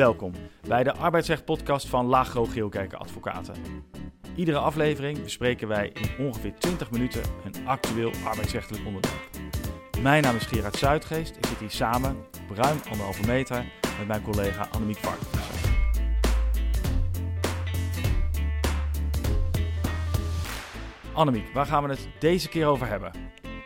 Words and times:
Welkom 0.00 0.32
bij 0.68 0.82
de 0.82 0.92
arbeidsrecht-podcast 0.92 1.88
van 1.88 2.06
Lagro 2.06 2.44
Geelkerken 2.44 2.98
Advocaten. 2.98 3.54
Iedere 4.34 4.58
aflevering 4.58 5.22
bespreken 5.22 5.68
wij 5.68 5.92
in 5.94 6.26
ongeveer 6.26 6.54
20 6.58 6.90
minuten 6.90 7.22
een 7.44 7.66
actueel 7.66 8.12
arbeidsrechtelijk 8.24 8.86
onderwerp. 8.86 9.30
Mijn 10.02 10.22
naam 10.22 10.36
is 10.36 10.46
Gerard 10.46 10.76
Zuidgeest. 10.76 11.36
Ik 11.36 11.46
zit 11.46 11.58
hier 11.58 11.70
samen 11.70 12.16
op 12.50 12.56
ruim 12.56 12.78
anderhalve 12.90 13.26
meter 13.26 13.64
met 13.98 14.06
mijn 14.06 14.22
collega 14.22 14.68
Annemiek 14.70 14.98
Varkens. 14.98 15.28
Annemiek, 21.12 21.52
waar 21.52 21.66
gaan 21.66 21.82
we 21.82 21.90
het 21.90 22.08
deze 22.18 22.48
keer 22.48 22.66
over 22.66 22.86
hebben? 22.86 23.12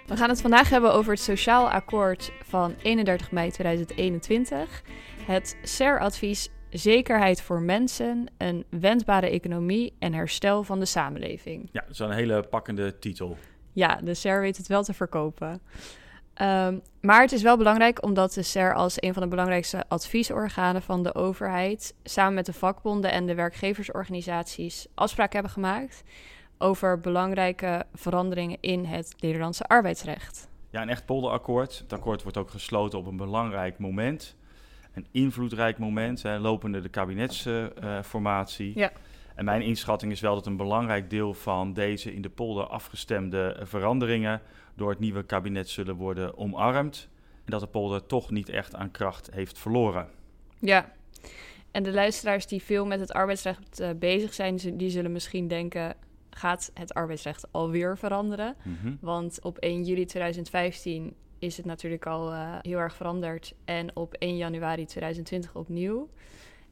We 0.06 0.16
gaan 0.16 0.28
het 0.28 0.40
vandaag 0.40 0.68
hebben 0.68 0.92
over 0.92 1.12
het 1.12 1.20
Sociaal 1.20 1.70
Akkoord 1.70 2.32
van 2.42 2.74
31 2.82 3.30
mei 3.30 3.50
2021. 3.50 4.82
Het 5.26 5.56
SER-advies 5.62 6.48
Zekerheid 6.70 7.42
voor 7.42 7.62
mensen, 7.62 8.26
een 8.38 8.64
wendbare 8.70 9.30
economie 9.30 9.94
en 9.98 10.12
herstel 10.12 10.62
van 10.62 10.78
de 10.78 10.84
samenleving. 10.84 11.68
Ja, 11.72 11.80
dat 11.80 11.90
is 11.90 11.98
een 11.98 12.10
hele 12.10 12.42
pakkende 12.42 12.98
titel. 12.98 13.36
Ja, 13.72 14.00
de 14.02 14.14
SER 14.14 14.40
weet 14.40 14.56
het 14.56 14.66
wel 14.66 14.82
te 14.82 14.94
verkopen. 14.94 15.62
Um, 16.42 16.82
maar 17.00 17.20
het 17.20 17.32
is 17.32 17.42
wel 17.42 17.56
belangrijk 17.56 18.04
omdat 18.04 18.32
de 18.32 18.42
SER 18.42 18.74
als 18.74 18.94
een 18.96 19.12
van 19.12 19.22
de 19.22 19.28
belangrijkste 19.28 19.84
adviesorganen 19.88 20.82
van 20.82 21.02
de 21.02 21.14
overheid 21.14 21.94
samen 22.02 22.34
met 22.34 22.46
de 22.46 22.52
vakbonden 22.52 23.12
en 23.12 23.26
de 23.26 23.34
werkgeversorganisaties 23.34 24.86
afspraken 24.94 25.34
hebben 25.34 25.52
gemaakt 25.52 26.02
over 26.64 27.00
belangrijke 27.00 27.84
veranderingen 27.94 28.58
in 28.60 28.84
het 28.84 29.14
Nederlandse 29.18 29.64
arbeidsrecht. 29.64 30.48
Ja, 30.70 30.82
een 30.82 30.88
echt 30.88 31.06
polderakkoord. 31.06 31.78
Het 31.78 31.92
akkoord 31.92 32.22
wordt 32.22 32.38
ook 32.38 32.50
gesloten 32.50 32.98
op 32.98 33.06
een 33.06 33.16
belangrijk 33.16 33.78
moment. 33.78 34.36
Een 34.94 35.06
invloedrijk 35.10 35.78
moment, 35.78 36.22
hè, 36.22 36.38
lopende 36.38 36.80
de 36.80 36.88
kabinetsformatie. 36.88 38.68
Uh, 38.68 38.74
ja. 38.74 38.92
En 39.34 39.44
mijn 39.44 39.62
inschatting 39.62 40.12
is 40.12 40.20
wel 40.20 40.34
dat 40.34 40.46
een 40.46 40.56
belangrijk 40.56 41.10
deel 41.10 41.34
van 41.34 41.72
deze 41.72 42.14
in 42.14 42.22
de 42.22 42.28
polder 42.28 42.66
afgestemde 42.66 43.60
veranderingen 43.62 44.40
door 44.74 44.90
het 44.90 44.98
nieuwe 44.98 45.22
kabinet 45.22 45.68
zullen 45.68 45.96
worden 45.96 46.38
omarmd. 46.38 47.08
En 47.44 47.50
dat 47.50 47.60
de 47.60 47.66
polder 47.66 48.06
toch 48.06 48.30
niet 48.30 48.48
echt 48.48 48.74
aan 48.74 48.90
kracht 48.90 49.30
heeft 49.32 49.58
verloren. 49.58 50.08
Ja, 50.58 50.92
en 51.70 51.82
de 51.82 51.92
luisteraars 51.92 52.46
die 52.46 52.62
veel 52.62 52.86
met 52.86 53.00
het 53.00 53.12
arbeidsrecht 53.12 53.80
uh, 53.80 53.88
bezig 53.96 54.34
zijn, 54.34 54.56
die 54.76 54.90
zullen 54.90 55.12
misschien 55.12 55.48
denken: 55.48 55.96
gaat 56.36 56.70
het 56.74 56.94
arbeidsrecht 56.94 57.52
alweer 57.52 57.98
veranderen. 57.98 58.56
Mhm. 58.62 58.94
Want 59.00 59.38
op 59.42 59.58
1 59.58 59.84
juli 59.84 60.04
2015 60.04 61.14
is 61.38 61.56
het 61.56 61.66
natuurlijk 61.66 62.06
al 62.06 62.32
uh, 62.32 62.54
heel 62.60 62.78
erg 62.78 62.94
veranderd. 62.94 63.54
En 63.64 63.96
op 63.96 64.14
1 64.14 64.36
januari 64.36 64.84
2020 64.84 65.54
opnieuw. 65.54 66.08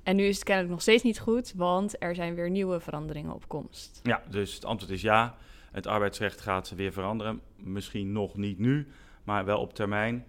En 0.02 0.16
nu 0.16 0.24
is 0.24 0.34
het 0.34 0.44
kennelijk 0.44 0.72
nog 0.72 0.82
steeds 0.82 1.02
niet 1.02 1.20
goed, 1.20 1.52
want 1.56 2.02
er 2.02 2.14
zijn 2.14 2.34
weer 2.34 2.50
nieuwe 2.50 2.80
veranderingen 2.80 3.34
op 3.34 3.48
komst. 3.48 4.00
Ja, 4.02 4.22
dus 4.30 4.54
het 4.54 4.64
antwoord 4.64 4.92
is 4.92 5.02
ja. 5.02 5.36
Het 5.70 5.86
arbeidsrecht 5.86 6.40
gaat 6.40 6.74
weer 6.74 6.92
veranderen. 6.92 7.40
Misschien 7.56 8.12
nog 8.12 8.36
niet 8.36 8.58
nu, 8.58 8.88
maar 9.24 9.44
wel 9.44 9.58
op 9.58 9.74
termijn. 9.74 10.26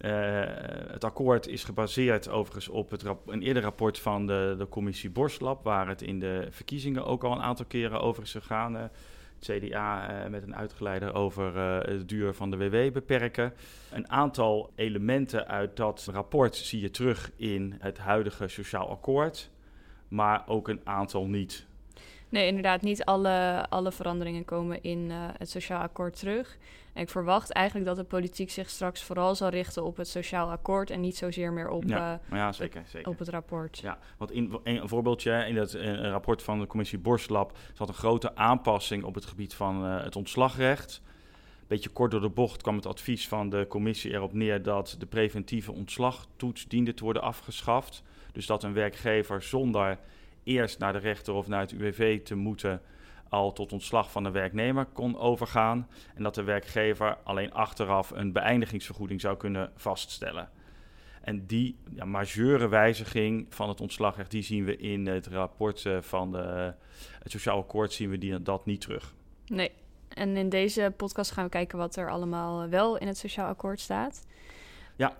Uh, 0.00 0.42
het 0.90 1.04
akkoord 1.04 1.46
is 1.46 1.64
gebaseerd 1.64 2.28
overigens 2.28 2.68
op 2.68 2.90
het 2.90 3.04
een 3.26 3.42
eerder 3.42 3.62
rapport 3.62 3.98
van 3.98 4.26
de, 4.26 4.54
de 4.58 4.68
commissie 4.68 5.10
Borslab, 5.10 5.64
waar 5.64 5.88
het 5.88 6.02
in 6.02 6.18
de 6.18 6.46
verkiezingen 6.50 7.06
ook 7.06 7.24
al 7.24 7.32
een 7.32 7.42
aantal 7.42 7.64
keren 7.64 8.00
over 8.00 8.22
is 8.22 8.32
gegaan. 8.32 8.76
Uh, 8.76 8.82
het 9.38 9.62
CDA 9.62 10.22
uh, 10.24 10.30
met 10.30 10.42
een 10.42 10.56
uitgeleider 10.56 11.14
over 11.14 11.52
de 11.86 12.04
duur 12.06 12.34
van 12.34 12.50
de 12.50 12.56
WW 12.56 12.92
beperken. 12.92 13.52
Een 13.92 14.10
aantal 14.10 14.70
elementen 14.74 15.46
uit 15.46 15.76
dat 15.76 16.08
rapport 16.12 16.56
zie 16.56 16.80
je 16.80 16.90
terug 16.90 17.30
in 17.36 17.74
het 17.78 17.98
huidige 17.98 18.48
sociaal 18.48 18.90
akkoord, 18.90 19.50
maar 20.08 20.42
ook 20.46 20.68
een 20.68 20.80
aantal 20.84 21.26
niet. 21.26 21.66
Nee, 22.28 22.46
inderdaad, 22.46 22.82
niet 22.82 23.04
alle, 23.04 23.66
alle 23.68 23.92
veranderingen 23.92 24.44
komen 24.44 24.82
in 24.82 25.10
het 25.10 25.50
sociaal 25.50 25.82
akkoord 25.82 26.18
terug 26.18 26.58
ik 26.98 27.08
verwacht 27.08 27.50
eigenlijk 27.50 27.86
dat 27.86 27.96
de 27.96 28.04
politiek 28.04 28.50
zich 28.50 28.70
straks 28.70 29.02
vooral 29.02 29.34
zal 29.34 29.48
richten 29.48 29.84
op 29.84 29.96
het 29.96 30.08
sociaal 30.08 30.50
akkoord 30.50 30.90
en 30.90 31.00
niet 31.00 31.16
zozeer 31.16 31.52
meer 31.52 31.68
op, 31.68 31.84
ja, 31.84 32.20
uh, 32.30 32.38
ja, 32.38 32.52
zeker, 32.52 32.82
zeker. 32.86 33.10
op 33.10 33.18
het 33.18 33.28
rapport. 33.28 33.78
Ja, 33.78 33.98
want 34.16 34.30
in, 34.30 34.58
een 34.64 34.88
voorbeeldje 34.88 35.44
in 35.48 35.56
het 35.56 35.74
een 35.74 36.10
rapport 36.10 36.42
van 36.42 36.60
de 36.60 36.66
commissie 36.66 36.98
Borstlab 36.98 37.58
zat 37.74 37.88
een 37.88 37.94
grote 37.94 38.36
aanpassing 38.36 39.04
op 39.04 39.14
het 39.14 39.24
gebied 39.24 39.54
van 39.54 39.84
uh, 39.84 40.02
het 40.02 40.16
ontslagrecht. 40.16 41.02
Beetje 41.66 41.88
kort 41.88 42.10
door 42.10 42.20
de 42.20 42.28
bocht 42.28 42.62
kwam 42.62 42.76
het 42.76 42.86
advies 42.86 43.28
van 43.28 43.50
de 43.50 43.66
commissie 43.68 44.12
erop 44.12 44.32
neer 44.32 44.62
dat 44.62 44.96
de 44.98 45.06
preventieve 45.06 45.72
ontslagtoets 45.72 46.68
diende 46.68 46.94
te 46.94 47.04
worden 47.04 47.22
afgeschaft. 47.22 48.02
Dus 48.32 48.46
dat 48.46 48.62
een 48.62 48.72
werkgever 48.72 49.42
zonder 49.42 49.98
eerst 50.44 50.78
naar 50.78 50.92
de 50.92 50.98
rechter 50.98 51.34
of 51.34 51.46
naar 51.46 51.60
het 51.60 51.72
UWV 51.72 52.22
te 52.22 52.34
moeten 52.34 52.80
al 53.28 53.52
tot 53.52 53.72
ontslag 53.72 54.10
van 54.10 54.22
de 54.22 54.30
werknemer 54.30 54.84
kon 54.84 55.18
overgaan 55.18 55.88
en 56.14 56.22
dat 56.22 56.34
de 56.34 56.42
werkgever 56.42 57.18
alleen 57.24 57.52
achteraf 57.52 58.10
een 58.10 58.32
beëindigingsvergoeding 58.32 59.20
zou 59.20 59.36
kunnen 59.36 59.72
vaststellen. 59.76 60.48
En 61.20 61.46
die 61.46 61.76
ja, 61.94 62.04
majeure 62.04 62.68
wijziging 62.68 63.46
van 63.48 63.68
het 63.68 63.80
ontslagrecht, 63.80 64.30
die 64.30 64.42
zien 64.42 64.64
we 64.64 64.76
in 64.76 65.06
het 65.06 65.26
rapport 65.26 65.86
eh, 65.86 65.98
van 66.00 66.32
de, 66.32 66.74
het 67.22 67.30
Sociaal 67.32 67.58
Akkoord, 67.58 67.92
zien 67.92 68.10
we 68.10 68.18
die, 68.18 68.42
dat 68.42 68.66
niet 68.66 68.80
terug. 68.80 69.14
Nee, 69.46 69.70
en 70.08 70.36
in 70.36 70.48
deze 70.48 70.92
podcast 70.96 71.30
gaan 71.30 71.44
we 71.44 71.50
kijken 71.50 71.78
wat 71.78 71.96
er 71.96 72.10
allemaal 72.10 72.68
wel 72.68 72.98
in 72.98 73.06
het 73.06 73.16
Sociaal 73.16 73.48
Akkoord 73.48 73.80
staat. 73.80 74.26
Ja, 74.96 75.16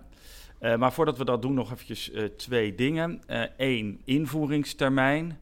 uh, 0.61 0.75
maar 0.75 0.93
voordat 0.93 1.17
we 1.17 1.25
dat 1.25 1.41
doen, 1.41 1.53
nog 1.53 1.71
eventjes 1.71 2.11
uh, 2.11 2.23
twee 2.23 2.75
dingen. 2.75 3.21
Eén, 3.57 4.01
invoeringstermijn. 4.03 5.39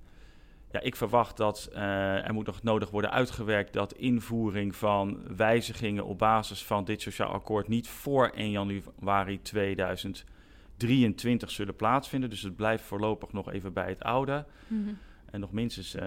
Ja, 0.71 0.79
ik 0.79 0.95
verwacht 0.95 1.37
dat 1.37 1.69
uh, 1.73 2.27
er 2.27 2.33
moet 2.33 2.45
nog 2.45 2.63
nodig 2.63 2.89
worden 2.89 3.11
uitgewerkt 3.11 3.73
dat 3.73 3.93
invoering 3.93 4.75
van 4.75 5.19
wijzigingen 5.35 6.05
op 6.05 6.17
basis 6.17 6.63
van 6.63 6.85
dit 6.85 7.01
sociaal 7.01 7.29
akkoord 7.29 7.67
niet 7.67 7.87
voor 7.87 8.31
1 8.35 8.51
januari 8.51 9.41
2023 9.41 11.51
zullen 11.51 11.75
plaatsvinden. 11.75 12.29
Dus 12.29 12.41
het 12.41 12.55
blijft 12.55 12.83
voorlopig 12.83 13.33
nog 13.33 13.51
even 13.51 13.73
bij 13.73 13.89
het 13.89 14.03
oude. 14.03 14.45
Mhm. 14.67 14.93
En 15.31 15.39
nog 15.39 15.51
minstens 15.51 15.95
uh, 15.95 16.03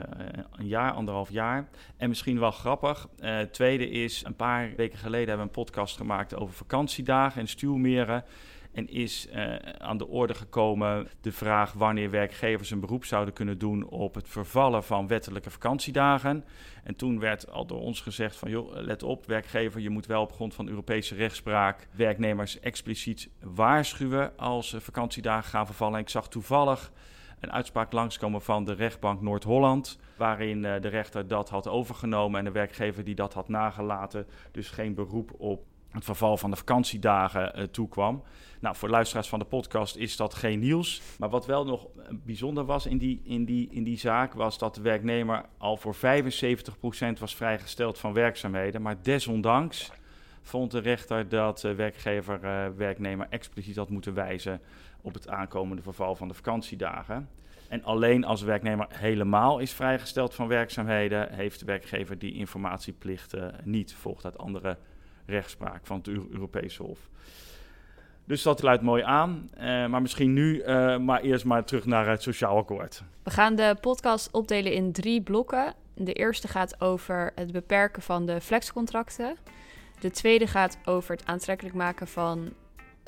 een 0.56 0.66
jaar, 0.66 0.92
anderhalf 0.92 1.30
jaar. 1.30 1.68
En 1.96 2.08
misschien 2.08 2.38
wel 2.38 2.50
grappig. 2.50 3.08
Uh, 3.20 3.40
tweede 3.40 3.90
is, 3.90 4.24
een 4.24 4.36
paar 4.36 4.72
weken 4.76 4.98
geleden 4.98 5.28
hebben 5.28 5.46
we 5.46 5.52
een 5.52 5.64
podcast 5.64 5.96
gemaakt 5.96 6.34
over 6.34 6.54
vakantiedagen 6.54 7.40
en 7.40 7.48
stuwmeren. 7.48 8.24
En 8.72 8.88
is 8.88 9.28
uh, 9.34 9.54
aan 9.78 9.98
de 9.98 10.08
orde 10.08 10.34
gekomen 10.34 11.08
de 11.20 11.32
vraag 11.32 11.72
wanneer 11.72 12.10
werkgevers 12.10 12.70
een 12.70 12.80
beroep 12.80 13.04
zouden 13.04 13.34
kunnen 13.34 13.58
doen 13.58 13.88
op 13.88 14.14
het 14.14 14.28
vervallen 14.28 14.84
van 14.84 15.06
wettelijke 15.06 15.50
vakantiedagen. 15.50 16.44
En 16.84 16.96
toen 16.96 17.18
werd 17.18 17.50
al 17.50 17.66
door 17.66 17.80
ons 17.80 18.00
gezegd 18.00 18.36
van 18.36 18.50
joh, 18.50 18.72
let 18.74 19.02
op 19.02 19.26
werkgever, 19.26 19.80
je 19.80 19.90
moet 19.90 20.06
wel 20.06 20.22
op 20.22 20.32
grond 20.32 20.54
van 20.54 20.68
Europese 20.68 21.14
rechtspraak 21.14 21.88
werknemers 21.90 22.60
expliciet 22.60 23.30
waarschuwen 23.42 24.38
als 24.38 24.74
vakantiedagen 24.78 25.50
gaan 25.50 25.66
vervallen. 25.66 25.94
En 25.94 26.00
ik 26.00 26.08
zag 26.08 26.28
toevallig 26.28 26.92
een 27.40 27.52
uitspraak 27.52 27.92
langskomen 27.92 28.42
van 28.42 28.64
de 28.64 28.72
rechtbank 28.72 29.20
Noord-Holland, 29.20 29.98
waarin 30.16 30.64
uh, 30.64 30.80
de 30.80 30.88
rechter 30.88 31.28
dat 31.28 31.48
had 31.48 31.68
overgenomen 31.68 32.38
en 32.38 32.44
de 32.44 32.50
werkgever 32.50 33.04
die 33.04 33.14
dat 33.14 33.34
had 33.34 33.48
nagelaten, 33.48 34.26
dus 34.52 34.70
geen 34.70 34.94
beroep 34.94 35.32
op 35.38 35.64
het 35.90 36.04
verval 36.04 36.36
van 36.36 36.50
de 36.50 36.56
vakantiedagen 36.56 37.58
uh, 37.58 37.64
toekwam. 37.64 38.22
Nou, 38.60 38.76
voor 38.76 38.88
luisteraars 38.88 39.28
van 39.28 39.38
de 39.38 39.44
podcast 39.44 39.96
is 39.96 40.16
dat 40.16 40.34
geen 40.34 40.58
nieuws. 40.58 41.02
Maar 41.18 41.28
wat 41.28 41.46
wel 41.46 41.64
nog 41.64 41.86
bijzonder 42.24 42.64
was 42.64 42.86
in 42.86 42.98
die, 42.98 43.20
in 43.24 43.44
die, 43.44 43.68
in 43.70 43.84
die 43.84 43.98
zaak, 43.98 44.32
was 44.32 44.58
dat 44.58 44.74
de 44.74 44.80
werknemer 44.80 45.44
al 45.58 45.76
voor 45.76 45.94
75% 45.94 45.98
was 47.18 47.34
vrijgesteld 47.34 47.98
van 47.98 48.12
werkzaamheden. 48.12 48.82
Maar 48.82 49.02
desondanks 49.02 49.90
vond 50.42 50.70
de 50.70 50.78
rechter 50.78 51.28
dat 51.28 51.60
de 51.60 51.74
werkgever 51.74 52.40
uh, 52.44 52.66
werknemer 52.76 53.26
expliciet 53.30 53.76
had 53.76 53.90
moeten 53.90 54.14
wijzen 54.14 54.60
op 55.00 55.14
het 55.14 55.28
aankomende 55.28 55.82
verval 55.82 56.14
van 56.14 56.28
de 56.28 56.34
vakantiedagen. 56.34 57.28
En 57.68 57.84
alleen 57.84 58.24
als 58.24 58.40
de 58.40 58.46
werknemer 58.46 58.86
helemaal 58.88 59.58
is 59.58 59.72
vrijgesteld 59.72 60.34
van 60.34 60.48
werkzaamheden, 60.48 61.32
heeft 61.32 61.58
de 61.60 61.66
werkgever 61.66 62.18
die 62.18 62.34
informatieplicht 62.34 63.34
uh, 63.34 63.44
niet, 63.64 63.94
volgt 63.94 64.24
uit 64.24 64.38
andere 64.38 64.76
rechtspraak 65.30 65.86
van 65.86 65.96
het 65.96 66.08
Europese 66.08 66.82
Hof. 66.82 67.08
Dus 68.24 68.42
dat 68.42 68.62
luidt 68.62 68.82
mooi 68.82 69.02
aan. 69.02 69.50
Uh, 69.54 69.60
maar 69.86 70.02
misschien 70.02 70.32
nu 70.32 70.62
uh, 70.62 70.98
maar 70.98 71.20
eerst 71.20 71.44
maar 71.44 71.64
terug 71.64 71.84
naar 71.84 72.08
het 72.08 72.22
sociaal 72.22 72.56
akkoord. 72.56 73.02
We 73.22 73.30
gaan 73.30 73.54
de 73.54 73.76
podcast 73.80 74.28
opdelen 74.32 74.72
in 74.72 74.92
drie 74.92 75.22
blokken. 75.22 75.74
De 75.94 76.12
eerste 76.12 76.48
gaat 76.48 76.80
over 76.80 77.32
het 77.34 77.52
beperken 77.52 78.02
van 78.02 78.26
de 78.26 78.40
flexcontracten. 78.40 79.36
De 80.00 80.10
tweede 80.10 80.46
gaat 80.46 80.78
over 80.84 81.16
het 81.16 81.26
aantrekkelijk 81.26 81.74
maken 81.74 82.06
van 82.08 82.52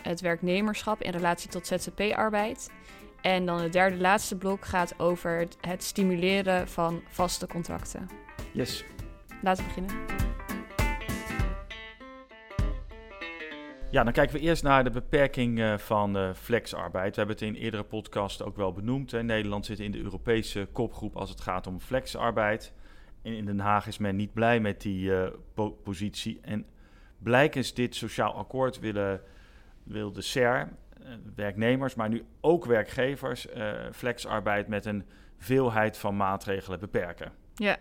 het 0.03 0.21
werknemerschap 0.21 1.03
in 1.03 1.11
relatie 1.11 1.51
tot 1.51 1.67
ZZP-arbeid. 1.67 2.71
En 3.21 3.47
dan 3.47 3.61
het 3.61 3.73
derde 3.73 3.97
laatste 3.97 4.37
blok 4.37 4.65
gaat 4.65 4.99
over 4.99 5.49
het 5.61 5.83
stimuleren 5.83 6.69
van 6.69 7.03
vaste 7.09 7.47
contracten. 7.47 8.09
Yes. 8.53 8.85
Laten 9.43 9.65
we 9.65 9.69
beginnen. 9.75 10.32
Ja, 13.93 14.05
dan 14.05 14.13
kijken 14.13 14.37
we 14.37 14.43
eerst 14.43 14.63
naar 14.63 14.85
de 14.85 14.91
beperking 14.91 15.59
uh, 15.59 15.79
van 15.79 16.17
uh, 16.17 16.35
flexarbeid. 16.35 17.11
We 17.15 17.17
hebben 17.17 17.37
het 17.37 17.45
in 17.45 17.55
eerdere 17.55 17.83
podcast 17.83 18.43
ook 18.43 18.57
wel 18.57 18.73
benoemd. 18.73 19.23
Nederland 19.23 19.67
zit 19.67 19.81
in 19.81 19.91
de 19.91 20.03
Europese 20.03 20.69
kopgroep 20.73 21.17
als 21.17 21.31
het 21.31 21.41
gaat 21.41 21.67
om 21.67 21.81
flexarbeid. 21.81 22.73
In 23.23 23.45
Den 23.45 23.59
Haag 23.59 23.87
is 23.87 23.99
men 23.99 24.17
niet 24.17 24.33
blij 24.33 24.61
met 24.61 24.81
die 24.81 25.13
po 25.55 25.71
positie. 25.71 26.39
En 26.43 26.67
blijkens 27.19 27.75
dit 27.75 27.95
sociaal 27.95 28.35
akkoord 28.35 28.79
willen, 28.79 29.21
wil 29.83 30.13
de 30.13 30.23
SER, 30.23 30.69
werknemers, 31.35 31.95
maar 31.95 32.09
nu 32.09 32.25
ook 32.41 32.65
werkgevers, 32.65 33.47
flexarbeid 33.93 34.69
met 34.69 34.85
een 34.85 35.05
veelheid 35.39 35.99
van 35.99 36.17
maatregelen 36.17 36.81
beperken. 36.81 37.33
Ja, 37.55 37.77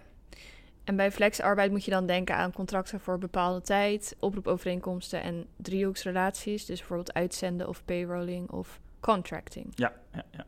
en 0.84 0.96
bij 0.96 1.12
flexarbeid 1.12 1.72
moet 1.72 1.86
je 1.86 1.92
dan 1.92 2.06
denken 2.06 2.36
aan 2.36 2.54
contracten 2.54 3.00
voor 3.00 3.18
bepaalde 3.18 3.62
tijd, 3.62 4.16
oproepovereenkomsten 4.20 5.22
en 5.22 5.46
driehoeksrelaties. 5.56 6.66
Dus 6.66 6.78
bijvoorbeeld 6.78 7.14
uitzenden 7.14 7.68
of 7.68 7.86
payrolling 7.86 8.50
of 8.50 8.80
contracting. 9.00 9.72
Ja, 9.76 9.94
ja, 10.14 10.24
ja. 10.32 10.46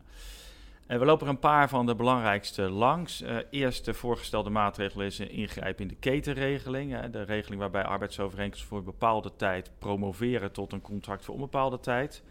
En 0.87 0.99
we 0.99 1.05
lopen 1.05 1.25
er 1.25 1.33
een 1.33 1.39
paar 1.39 1.69
van 1.69 1.85
de 1.85 1.95
belangrijkste 1.95 2.61
langs. 2.61 3.21
Uh, 3.21 3.37
eerst 3.49 3.85
de 3.85 3.93
voorgestelde 3.93 4.49
maatregel 4.49 5.01
is 5.01 5.19
een 5.19 5.31
ingrijpen 5.31 5.81
in 5.81 5.87
de 5.87 5.95
ketenregeling. 5.95 6.91
Hè, 6.91 7.09
de 7.09 7.21
regeling 7.21 7.61
waarbij 7.61 7.83
arbeidsovereenkomsten 7.83 8.67
voor 8.67 8.77
een 8.77 8.83
bepaalde 8.83 9.35
tijd 9.35 9.71
promoveren 9.79 10.51
tot 10.51 10.71
een 10.71 10.81
contract 10.81 11.25
voor 11.25 11.33
onbepaalde 11.33 11.79
tijd. 11.79 12.23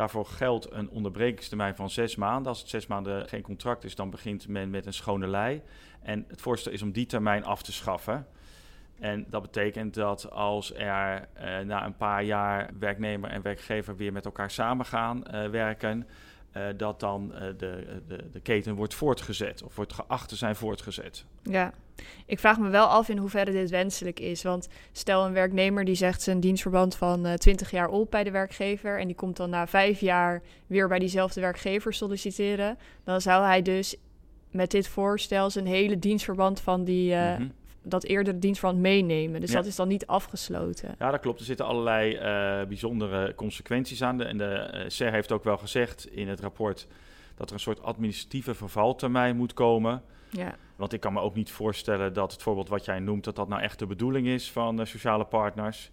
Daarvoor 0.00 0.26
geldt 0.26 0.72
een 0.72 0.90
onderbrekingstermijn 0.90 1.74
van 1.74 1.90
zes 1.90 2.16
maanden. 2.16 2.48
Als 2.48 2.60
het 2.60 2.68
zes 2.68 2.86
maanden 2.86 3.28
geen 3.28 3.42
contract 3.42 3.84
is, 3.84 3.94
dan 3.94 4.10
begint 4.10 4.48
men 4.48 4.70
met 4.70 4.86
een 4.86 4.92
schone 4.92 5.26
lei. 5.26 5.62
En 6.02 6.24
het 6.28 6.40
voorstel 6.40 6.72
is 6.72 6.82
om 6.82 6.92
die 6.92 7.06
termijn 7.06 7.44
af 7.44 7.62
te 7.62 7.72
schaffen. 7.72 8.26
En 8.98 9.26
dat 9.28 9.42
betekent 9.42 9.94
dat 9.94 10.30
als 10.30 10.74
er 10.74 11.28
uh, 11.36 11.58
na 11.58 11.86
een 11.86 11.96
paar 11.96 12.22
jaar 12.22 12.70
werknemer 12.78 13.30
en 13.30 13.42
werkgever 13.42 13.96
weer 13.96 14.12
met 14.12 14.24
elkaar 14.24 14.50
samen 14.50 14.86
gaan 14.86 15.22
uh, 15.34 15.48
werken, 15.48 16.06
uh, 16.56 16.66
dat 16.76 17.00
dan 17.00 17.28
de, 17.28 18.02
de, 18.06 18.30
de 18.30 18.40
keten 18.40 18.74
wordt 18.74 18.94
voortgezet 18.94 19.62
of 19.62 19.76
wordt 19.76 19.92
geacht 19.92 20.28
te 20.28 20.36
zijn 20.36 20.56
voortgezet. 20.56 21.24
Ja, 21.42 21.72
ik 22.26 22.38
vraag 22.38 22.58
me 22.58 22.68
wel 22.68 22.86
af 22.86 23.08
in 23.08 23.18
hoeverre 23.18 23.52
dit 23.52 23.70
wenselijk 23.70 24.20
is. 24.20 24.42
Want 24.42 24.68
stel 24.92 25.24
een 25.24 25.32
werknemer 25.32 25.84
die 25.84 25.94
zegt 25.94 26.22
zijn 26.22 26.40
dienstverband 26.40 26.96
van 26.96 27.26
uh, 27.26 27.32
20 27.32 27.70
jaar 27.70 27.88
op 27.88 28.10
bij 28.10 28.24
de 28.24 28.30
werkgever. 28.30 28.98
En 28.98 29.06
die 29.06 29.16
komt 29.16 29.36
dan 29.36 29.50
na 29.50 29.66
vijf 29.66 30.00
jaar 30.00 30.42
weer 30.66 30.88
bij 30.88 30.98
diezelfde 30.98 31.40
werkgever 31.40 31.94
solliciteren. 31.94 32.78
Dan 33.04 33.20
zou 33.20 33.44
hij 33.44 33.62
dus 33.62 33.96
met 34.50 34.70
dit 34.70 34.88
voorstel 34.88 35.50
zijn 35.50 35.66
hele 35.66 35.98
dienstverband 35.98 36.60
van 36.60 36.84
die, 36.84 37.12
uh, 37.12 37.30
mm-hmm. 37.30 37.52
dat 37.82 38.04
eerdere 38.04 38.38
dienstverband 38.38 38.82
meenemen. 38.82 39.40
Dus 39.40 39.50
dat 39.50 39.66
is 39.66 39.76
dan 39.76 39.88
niet 39.88 40.06
afgesloten. 40.06 40.94
Ja, 40.98 41.10
dat 41.10 41.20
klopt. 41.20 41.40
Er 41.40 41.46
zitten 41.46 41.66
allerlei 41.66 42.14
uh, 42.14 42.66
bijzondere 42.66 43.34
consequenties 43.34 44.02
aan. 44.02 44.18
De, 44.18 44.24
en 44.24 44.38
de 44.38 44.84
SER 44.86 45.12
heeft 45.12 45.32
ook 45.32 45.44
wel 45.44 45.58
gezegd 45.58 46.08
in 46.10 46.28
het 46.28 46.40
rapport 46.40 46.86
dat 47.40 47.48
er 47.48 47.54
een 47.54 47.60
soort 47.60 47.82
administratieve 47.82 48.54
vervaltermijn 48.54 49.36
moet 49.36 49.52
komen. 49.52 50.02
Ja. 50.30 50.54
Want 50.76 50.92
ik 50.92 51.00
kan 51.00 51.12
me 51.12 51.20
ook 51.20 51.34
niet 51.34 51.50
voorstellen 51.50 52.12
dat 52.12 52.32
het 52.32 52.42
voorbeeld 52.42 52.68
wat 52.68 52.84
jij 52.84 52.98
noemt, 52.98 53.24
dat 53.24 53.36
dat 53.36 53.48
nou 53.48 53.62
echt 53.62 53.78
de 53.78 53.86
bedoeling 53.86 54.26
is 54.26 54.52
van 54.52 54.76
de 54.76 54.84
sociale 54.84 55.24
partners. 55.24 55.90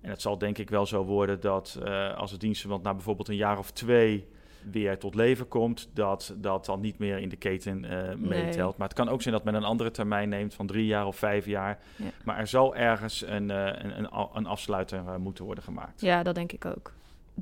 En 0.00 0.10
het 0.10 0.20
zal 0.20 0.38
denk 0.38 0.58
ik 0.58 0.70
wel 0.70 0.86
zo 0.86 1.04
worden 1.04 1.40
dat 1.40 1.80
uh, 1.82 2.16
als 2.16 2.30
het 2.30 2.40
dienstverband 2.40 2.82
na 2.82 2.94
bijvoorbeeld 2.94 3.28
een 3.28 3.36
jaar 3.36 3.58
of 3.58 3.70
twee 3.70 4.26
weer 4.70 4.98
tot 4.98 5.14
leven 5.14 5.48
komt, 5.48 5.88
dat 5.94 6.34
dat 6.36 6.64
dan 6.64 6.80
niet 6.80 6.98
meer 6.98 7.18
in 7.18 7.28
de 7.28 7.36
keten 7.36 7.84
uh, 7.84 8.14
meetelt. 8.14 8.76
Maar 8.76 8.88
het 8.88 8.96
kan 8.96 9.08
ook 9.08 9.22
zijn 9.22 9.34
dat 9.34 9.44
men 9.44 9.54
een 9.54 9.64
andere 9.64 9.90
termijn 9.90 10.28
neemt 10.28 10.54
van 10.54 10.66
drie 10.66 10.86
jaar 10.86 11.06
of 11.06 11.16
vijf 11.16 11.46
jaar. 11.46 11.78
Ja. 11.96 12.10
Maar 12.24 12.38
er 12.38 12.46
zal 12.46 12.76
ergens 12.76 13.26
een, 13.26 13.48
uh, 13.48 13.66
een, 13.66 13.98
een, 13.98 14.28
een, 14.32 14.46
afsluiter 14.46 15.20
moeten 15.20 15.44
worden 15.44 15.64
gemaakt. 15.64 16.00
Ja, 16.00 16.22
dat 16.22 16.34
denk 16.34 16.52
ik 16.52 16.64
ook. 16.64 16.92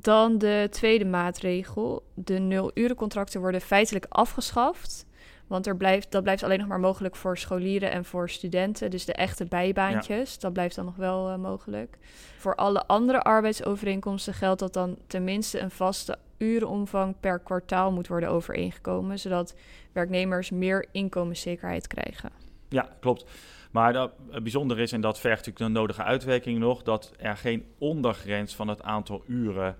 Dan 0.01 0.37
de 0.37 0.67
tweede 0.71 1.05
maatregel. 1.05 2.03
De 2.13 2.39
nul-urencontracten 2.39 3.41
worden 3.41 3.61
feitelijk 3.61 4.05
afgeschaft. 4.09 5.05
Want 5.47 5.67
er 5.67 5.77
blijft, 5.77 6.11
dat 6.11 6.23
blijft 6.23 6.43
alleen 6.43 6.59
nog 6.59 6.67
maar 6.67 6.79
mogelijk 6.79 7.15
voor 7.15 7.37
scholieren 7.37 7.91
en 7.91 8.05
voor 8.05 8.29
studenten. 8.29 8.91
Dus 8.91 9.05
de 9.05 9.13
echte 9.13 9.45
bijbaantjes, 9.45 10.33
ja. 10.33 10.39
dat 10.39 10.53
blijft 10.53 10.75
dan 10.75 10.85
nog 10.85 10.95
wel 10.95 11.29
uh, 11.29 11.35
mogelijk. 11.35 11.97
Voor 12.37 12.55
alle 12.55 12.85
andere 12.85 13.21
arbeidsovereenkomsten 13.21 14.33
geldt 14.33 14.59
dat 14.59 14.73
dan 14.73 14.97
tenminste 15.07 15.59
een 15.59 15.71
vaste 15.71 16.17
urenomvang 16.37 17.15
per 17.19 17.39
kwartaal 17.39 17.91
moet 17.91 18.07
worden 18.07 18.29
overeengekomen. 18.29 19.19
Zodat 19.19 19.55
werknemers 19.91 20.49
meer 20.49 20.85
inkomenszekerheid 20.91 21.87
krijgen. 21.87 22.31
Ja, 22.69 22.89
klopt. 22.99 23.25
Maar 23.71 23.93
dat 23.93 24.11
het 24.29 24.43
bijzonder 24.43 24.79
is, 24.79 24.91
en 24.91 25.01
dat 25.01 25.19
vergt 25.19 25.45
natuurlijk 25.45 25.73
de 25.73 25.79
nodige 25.79 26.03
uitwerking 26.03 26.59
nog, 26.59 26.83
dat 26.83 27.13
er 27.17 27.37
geen 27.37 27.65
ondergrens 27.77 28.55
van 28.55 28.67
het 28.67 28.83
aantal 28.83 29.23
uren 29.27 29.77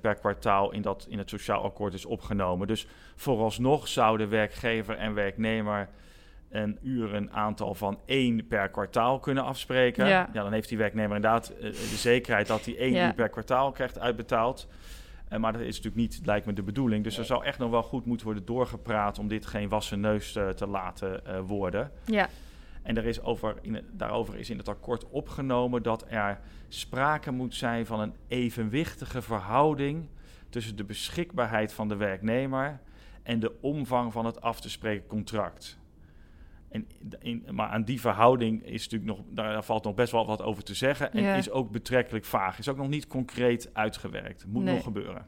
per 0.00 0.14
kwartaal 0.14 0.72
in, 0.72 0.82
dat, 0.82 1.06
in 1.08 1.18
het 1.18 1.28
sociaal 1.28 1.62
akkoord 1.62 1.94
is 1.94 2.04
opgenomen. 2.04 2.66
Dus 2.66 2.86
vooralsnog 3.16 3.88
zouden 3.88 4.28
werkgever 4.28 4.96
en 4.96 5.14
werknemer 5.14 5.88
een 6.50 6.78
urenaantal 6.82 7.74
van 7.74 7.98
één 8.04 8.46
per 8.46 8.68
kwartaal 8.68 9.18
kunnen 9.18 9.44
afspreken. 9.44 10.06
Ja. 10.06 10.30
ja 10.32 10.42
dan 10.42 10.52
heeft 10.52 10.68
die 10.68 10.78
werknemer 10.78 11.16
inderdaad 11.16 11.52
uh, 11.56 11.62
de 11.62 11.96
zekerheid 11.96 12.46
dat 12.46 12.64
hij 12.64 12.76
één 12.78 12.92
ja. 12.92 13.06
uur 13.06 13.14
per 13.14 13.28
kwartaal 13.28 13.72
krijgt 13.72 13.98
uitbetaald. 13.98 14.68
Uh, 15.32 15.38
maar 15.38 15.52
dat 15.52 15.60
is 15.60 15.76
natuurlijk 15.76 15.96
niet, 15.96 16.20
lijkt 16.24 16.46
me, 16.46 16.52
de 16.52 16.62
bedoeling. 16.62 17.04
Dus 17.04 17.18
er 17.18 17.24
zou 17.24 17.44
echt 17.44 17.58
nog 17.58 17.70
wel 17.70 17.82
goed 17.82 18.04
moeten 18.04 18.26
worden 18.26 18.44
doorgepraat 18.44 19.18
om 19.18 19.28
dit 19.28 19.46
geen 19.46 19.68
wassen 19.68 20.00
neus 20.00 20.32
te 20.32 20.66
laten 20.66 21.22
worden. 21.46 21.90
Ja. 22.04 22.28
En 22.86 22.96
er 22.96 23.06
is 23.06 23.22
over 23.22 23.58
in 23.60 23.84
daarover 23.92 24.36
is 24.36 24.50
in 24.50 24.58
het 24.58 24.68
akkoord 24.68 25.08
opgenomen 25.10 25.82
dat 25.82 26.04
er 26.08 26.40
sprake 26.68 27.30
moet 27.30 27.54
zijn 27.54 27.86
van 27.86 28.00
een 28.00 28.14
evenwichtige 28.28 29.22
verhouding 29.22 30.08
tussen 30.48 30.76
de 30.76 30.84
beschikbaarheid 30.84 31.72
van 31.72 31.88
de 31.88 31.96
werknemer 31.96 32.80
en 33.22 33.40
de 33.40 33.52
omvang 33.60 34.12
van 34.12 34.26
het 34.26 34.40
af 34.40 34.60
te 34.60 34.70
spreken 34.70 35.06
contract. 35.06 35.78
En 36.68 36.86
in, 37.18 37.46
maar 37.50 37.68
aan 37.68 37.84
die 37.84 38.00
verhouding 38.00 38.62
is 38.64 38.88
natuurlijk 38.88 39.18
nog, 39.18 39.26
daar 39.30 39.64
valt 39.64 39.84
nog 39.84 39.94
best 39.94 40.12
wel 40.12 40.26
wat 40.26 40.42
over 40.42 40.62
te 40.62 40.74
zeggen. 40.74 41.12
En 41.12 41.22
ja. 41.22 41.34
is 41.34 41.50
ook 41.50 41.70
betrekkelijk 41.70 42.24
vaag. 42.24 42.58
Is 42.58 42.68
ook 42.68 42.76
nog 42.76 42.88
niet 42.88 43.06
concreet 43.06 43.70
uitgewerkt. 43.72 44.46
Moet 44.46 44.64
nee. 44.64 44.74
nog 44.74 44.82
gebeuren. 44.82 45.26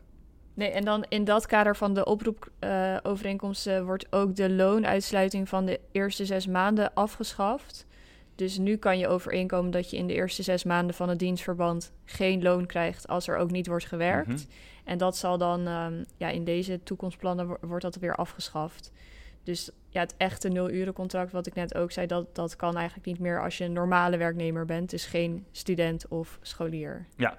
Nee, 0.58 0.70
en 0.70 0.84
dan 0.84 1.04
in 1.08 1.24
dat 1.24 1.46
kader 1.46 1.76
van 1.76 1.94
de 1.94 2.04
oproepovereenkomsten 2.04 3.78
uh, 3.78 3.84
wordt 3.84 4.12
ook 4.12 4.36
de 4.36 4.50
loonuitsluiting 4.50 5.48
van 5.48 5.64
de 5.64 5.80
eerste 5.92 6.24
zes 6.24 6.46
maanden 6.46 6.94
afgeschaft. 6.94 7.86
Dus 8.34 8.58
nu 8.58 8.76
kan 8.76 8.98
je 8.98 9.08
overeenkomen 9.08 9.70
dat 9.70 9.90
je 9.90 9.96
in 9.96 10.06
de 10.06 10.14
eerste 10.14 10.42
zes 10.42 10.64
maanden 10.64 10.94
van 10.94 11.08
het 11.08 11.18
dienstverband 11.18 11.92
geen 12.04 12.42
loon 12.42 12.66
krijgt 12.66 13.08
als 13.08 13.28
er 13.28 13.36
ook 13.36 13.50
niet 13.50 13.66
wordt 13.66 13.84
gewerkt. 13.86 14.28
Mm 14.28 14.36
-hmm. 14.36 14.46
En 14.84 14.98
dat 14.98 15.16
zal 15.16 15.38
dan 15.38 15.66
um, 15.66 16.04
ja, 16.16 16.28
in 16.28 16.44
deze 16.44 16.82
toekomstplannen 16.82 17.56
wordt 17.60 17.84
dat 17.84 17.96
weer 17.96 18.14
afgeschaft. 18.14 18.92
Dus 19.42 19.70
ja, 19.88 20.00
het 20.00 20.14
echte 20.16 20.48
nul-urencontract, 20.48 21.32
wat 21.32 21.46
ik 21.46 21.54
net 21.54 21.74
ook 21.74 21.92
zei, 21.92 22.06
dat, 22.06 22.34
dat 22.34 22.56
kan 22.56 22.76
eigenlijk 22.76 23.06
niet 23.06 23.18
meer 23.18 23.42
als 23.42 23.58
je 23.58 23.64
een 23.64 23.72
normale 23.72 24.16
werknemer 24.16 24.64
bent. 24.64 24.90
Dus 24.90 25.06
geen 25.06 25.46
student 25.50 26.08
of 26.08 26.38
scholier. 26.42 27.06
Ja, 27.16 27.36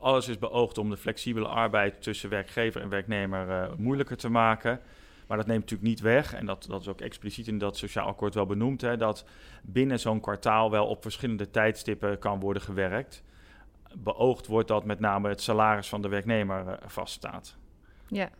alles 0.00 0.28
is 0.28 0.38
beoogd 0.38 0.78
om 0.78 0.90
de 0.90 0.96
flexibele 0.96 1.48
arbeid 1.48 2.02
tussen 2.02 2.30
werkgever 2.30 2.80
en 2.80 2.88
werknemer 2.88 3.48
uh, 3.48 3.76
moeilijker 3.76 4.16
te 4.16 4.28
maken. 4.28 4.80
Maar 5.26 5.38
dat 5.38 5.46
neemt 5.46 5.60
natuurlijk 5.60 5.88
niet 5.88 6.00
weg, 6.00 6.34
en 6.34 6.46
dat, 6.46 6.66
dat 6.68 6.80
is 6.80 6.88
ook 6.88 7.00
expliciet 7.00 7.48
in 7.48 7.58
dat 7.58 7.76
sociaal 7.76 8.06
akkoord 8.06 8.34
wel 8.34 8.46
benoemd, 8.46 8.80
hè, 8.80 8.96
dat 8.96 9.24
binnen 9.62 10.00
zo'n 10.00 10.20
kwartaal 10.20 10.70
wel 10.70 10.86
op 10.86 11.02
verschillende 11.02 11.50
tijdstippen 11.50 12.18
kan 12.18 12.40
worden 12.40 12.62
gewerkt. 12.62 13.22
Beoogd 13.94 14.46
wordt 14.46 14.68
dat 14.68 14.84
met 14.84 15.00
name 15.00 15.28
het 15.28 15.40
salaris 15.40 15.88
van 15.88 16.02
de 16.02 16.08
werknemer 16.08 16.66
uh, 16.66 16.72
vaststaat. 16.86 17.56
Ja. 18.08 18.30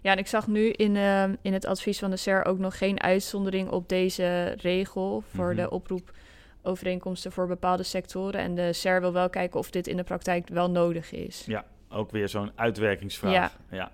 Ja, 0.00 0.12
en 0.12 0.18
ik 0.18 0.26
zag 0.26 0.46
nu 0.46 0.70
in, 0.70 0.94
uh, 0.94 1.24
in 1.42 1.52
het 1.52 1.66
advies 1.66 1.98
van 1.98 2.10
de 2.10 2.16
SER 2.16 2.44
ook 2.44 2.58
nog 2.58 2.78
geen 2.78 3.00
uitzondering 3.00 3.70
op 3.70 3.88
deze 3.88 4.56
regel 4.60 5.22
voor 5.30 5.50
mm-hmm. 5.50 5.64
de 5.64 5.70
oproepovereenkomsten 5.70 7.32
voor 7.32 7.46
bepaalde 7.46 7.82
sectoren. 7.82 8.40
En 8.40 8.54
de 8.54 8.72
SER 8.72 9.00
wil 9.00 9.12
wel 9.12 9.30
kijken 9.30 9.58
of 9.58 9.70
dit 9.70 9.86
in 9.86 9.96
de 9.96 10.04
praktijk 10.04 10.48
wel 10.48 10.70
nodig 10.70 11.12
is. 11.12 11.44
Ja, 11.46 11.64
ook 11.88 12.10
weer 12.10 12.28
zo'n 12.28 12.52
uitwerkingsvraag. 12.54 13.32
Ja. 13.32 13.50
ja. 13.70 13.90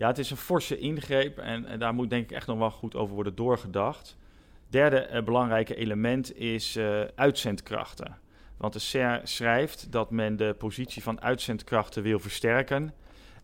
Ja, 0.00 0.06
het 0.06 0.18
is 0.18 0.30
een 0.30 0.36
forse 0.36 0.78
ingreep 0.78 1.38
en, 1.38 1.66
en, 1.66 1.78
daar 1.78 1.94
moet 1.94 2.10
denk 2.10 2.24
ik 2.24 2.36
echt 2.36 2.46
nog 2.46 2.58
wel 2.58 2.70
goed 2.70 2.94
over 2.94 3.14
worden 3.14 3.34
doorgedacht. 3.34 4.16
Derde 4.68 5.08
uh, 5.12 5.22
belangrijke 5.22 5.74
element 5.74 6.36
is 6.36 6.76
uh, 6.76 7.00
uitzendkrachten. 7.14 8.18
Want 8.56 8.72
de 8.72 8.78
SER 8.78 9.20
schrijft 9.24 9.92
dat 9.92 10.10
men 10.10 10.36
de 10.36 10.54
positie 10.58 11.02
van 11.02 11.20
uitzendkrachten 11.20 12.02
wil 12.02 12.18
versterken. 12.18 12.94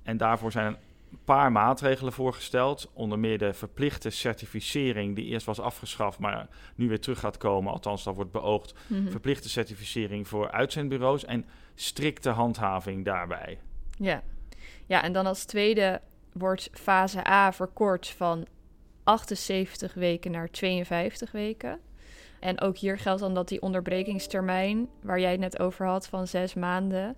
En 0.03 0.17
daarvoor 0.17 0.53
zijn 0.53 0.67
een 0.67 0.79
paar 1.25 1.53
maatregelen 1.53 2.13
voorgesteld. 2.13 2.91
Onder 2.93 3.19
meer 3.19 3.39
de 3.39 3.53
verplichte 3.53 4.11
certificering, 4.11 5.17
die 5.17 5.25
eerst 5.25 5.47
was 5.47 5.61
afgeschaft, 5.61 6.19
maar 6.19 6.49
nu 6.75 6.89
weer 6.89 7.01
terug 7.01 7.19
gaat 7.19 7.37
komen. 7.37 7.73
Althans, 7.73 8.05
dat 8.05 8.15
wordt 8.15 8.33
beoogd. 8.33 8.75
Mm-hmm. 8.87 9.11
Verplichte 9.11 9.49
certificering 9.49 10.29
voor 10.29 10.51
uitzendbureaus 10.51 11.25
en 11.25 11.47
strikte 11.75 12.31
handhaving 12.31 13.05
daarbij. 13.05 13.59
Ja. 13.99 14.23
ja, 14.87 15.03
en 15.03 15.13
dan 15.13 15.27
als 15.27 15.45
tweede 15.45 16.01
wordt 16.33 16.71
fase 16.73 17.29
A 17.29 17.53
verkort 17.53 18.09
van 18.09 18.47
78 19.05 19.95
weken 19.95 20.31
naar 20.31 20.51
52 20.51 21.33
weken. 21.33 21.81
En 22.41 22.61
ook 22.61 22.77
hier 22.77 22.99
geldt 22.99 23.21
dan 23.21 23.35
dat 23.35 23.49
die 23.49 23.63
onderbrekingstermijn, 23.63 24.89
waar 25.03 25.21
jij 25.21 25.31
het 25.31 25.41
net 25.41 25.59
over 25.59 25.87
had, 25.87 26.09
van 26.09 26.27
zes 26.27 26.55
maanden, 26.55 27.17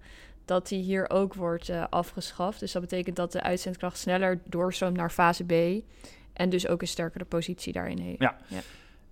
dat 0.48 0.68
die 0.68 0.82
hier 0.82 1.10
ook 1.10 1.34
wordt 1.34 1.68
uh, 1.68 1.84
afgeschaft. 1.90 2.60
Dus 2.60 2.72
dat 2.72 2.82
betekent 2.82 3.16
dat 3.16 3.32
de 3.32 3.42
uitzendkracht 3.42 3.98
sneller 3.98 4.40
doorstroomt 4.44 4.96
naar 4.96 5.10
fase 5.10 5.44
B. 5.44 5.84
En 6.32 6.48
dus 6.48 6.68
ook 6.68 6.80
een 6.80 6.88
sterkere 6.88 7.24
positie 7.24 7.72
daarin 7.72 7.98
heeft. 7.98 8.20
Ja. 8.20 8.36
ja. 8.46 8.60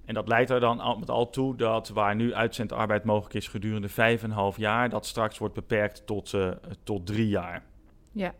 En 0.05 0.15
dat 0.15 0.29
leidt 0.29 0.51
er 0.51 0.61
dan 0.61 0.81
al 0.81 0.99
met 0.99 1.11
al 1.11 1.31
toe 1.31 1.57
dat 1.57 1.89
waar 1.89 2.15
nu 2.15 2.35
uitzendarbeid 2.35 3.05
mogelijk 3.05 3.35
is 3.35 3.49
gedurende 3.49 3.89
5,5 3.91 4.57
jaar, 4.57 4.89
dat 4.89 5.07
straks 5.07 5.39
wordt 5.39 5.55
beperkt 5.55 6.07
tot, 6.07 6.33
uh, 6.33 6.51
tot 6.83 7.07
drie 7.07 7.29
jaar. 7.29 7.63
Ja. 8.13 8.35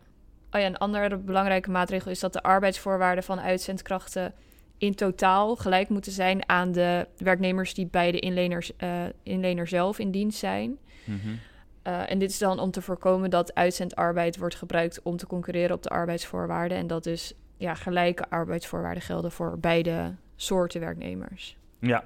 Oh 0.51 0.61
ja, 0.61 0.65
een 0.65 0.77
andere 0.77 1.17
belangrijke 1.17 1.71
maatregel 1.71 2.11
is 2.11 2.19
dat 2.19 2.33
de 2.33 2.43
arbeidsvoorwaarden 2.43 3.23
van 3.23 3.39
uitzendkrachten 3.39 4.33
in 4.77 4.95
totaal 4.95 5.55
gelijk 5.55 5.89
moeten 5.89 6.11
zijn 6.11 6.49
aan 6.49 6.71
de 6.71 7.07
werknemers 7.17 7.73
die 7.73 7.87
bij 7.87 8.11
de 8.11 8.19
inleners, 8.19 8.71
uh, 8.77 9.03
inlener 9.23 9.67
zelf 9.67 9.99
in 9.99 10.11
dienst 10.11 10.39
zijn. 10.39 10.77
Mm 11.05 11.39
uh, 11.87 12.11
en 12.11 12.19
dit 12.19 12.29
is 12.29 12.37
dan 12.37 12.59
om 12.59 12.71
te 12.71 12.81
voorkomen 12.81 13.29
dat 13.29 13.55
uitzendarbeid 13.55 14.37
wordt 14.37 14.55
gebruikt 14.55 15.01
om 15.03 15.17
te 15.17 15.27
concurreren 15.27 15.75
op 15.75 15.83
de 15.83 15.89
arbeidsvoorwaarden. 15.89 16.77
En 16.77 16.87
dat 16.87 17.03
dus 17.03 17.33
ja, 17.57 17.73
gelijke 17.73 18.29
arbeidsvoorwaarden 18.29 19.03
gelden 19.03 19.31
voor 19.31 19.59
beide 19.59 20.15
soorten 20.35 20.79
werknemers. 20.79 21.57
Ja. 21.79 22.03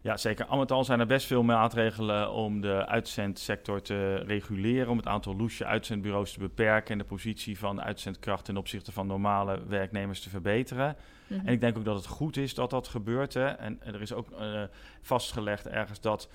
Ja, 0.00 0.16
zeker. 0.16 0.46
Al 0.46 0.58
met 0.58 0.72
al 0.72 0.84
zijn 0.84 1.00
er 1.00 1.06
best 1.06 1.26
veel 1.26 1.42
maatregelen 1.42 2.32
om 2.32 2.60
de 2.60 2.86
uitzendsector 2.86 3.82
te 3.82 4.14
reguleren, 4.14 4.88
om 4.88 4.96
het 4.96 5.06
aantal 5.06 5.36
loesje 5.36 5.64
uitzendbureaus 5.64 6.32
te 6.32 6.38
beperken 6.38 6.92
en 6.92 6.98
de 6.98 7.04
positie 7.04 7.58
van 7.58 7.82
uitzendkracht 7.82 8.44
ten 8.44 8.56
opzichte 8.56 8.92
van 8.92 9.06
normale 9.06 9.60
werknemers 9.68 10.20
te 10.20 10.30
verbeteren. 10.30 10.96
Mhm. 11.26 11.46
En 11.46 11.52
ik 11.52 11.60
denk 11.60 11.78
ook 11.78 11.84
dat 11.84 11.96
het 11.96 12.06
goed 12.06 12.36
is 12.36 12.54
dat 12.54 12.70
dat 12.70 12.88
gebeurt. 12.88 13.34
Hè. 13.34 13.46
En, 13.46 13.80
er 13.84 14.02
is 14.02 14.12
ook 14.12 14.28
uh, 14.30 14.62
vastgelegd 15.02 15.66
ergens 15.68 16.00
dat 16.00 16.28